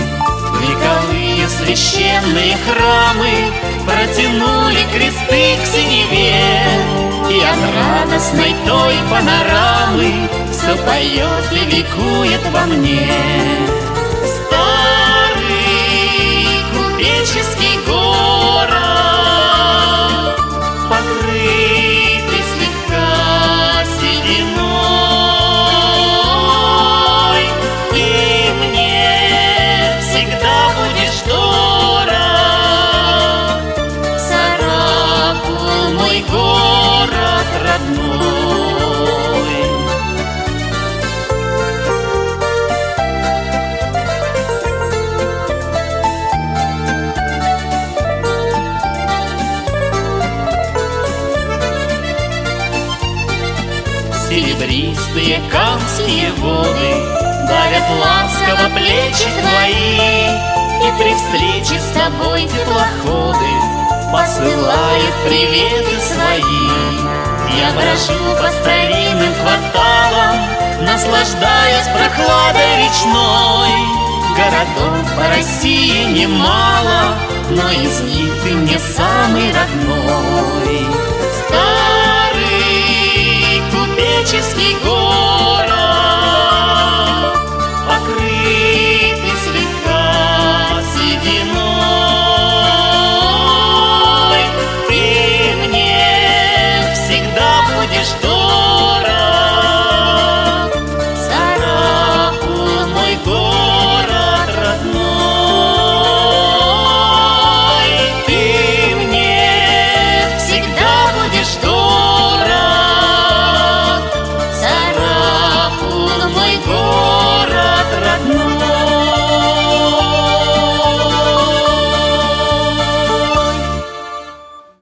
[0.61, 3.33] Вековые священные храмы
[3.85, 6.43] Протянули кресты к синеве,
[7.29, 10.11] И от радостной той панорамы
[10.51, 13.09] Все поет и ликует во мне.
[14.25, 15.49] Старый
[16.73, 18.18] купеческий город,
[58.99, 60.27] плечи твои.
[60.79, 63.51] И при встрече с тобой теплоходы
[64.11, 66.67] Посылают приветы свои.
[67.57, 70.37] Я брожу по старинным кварталам
[70.81, 73.73] Наслаждаясь прохладой речной.
[74.37, 77.01] Городов по России немало
[77.49, 80.87] Но из них ты мне самый родной.
[81.45, 82.51] Старый
[83.69, 85.78] купеческий город.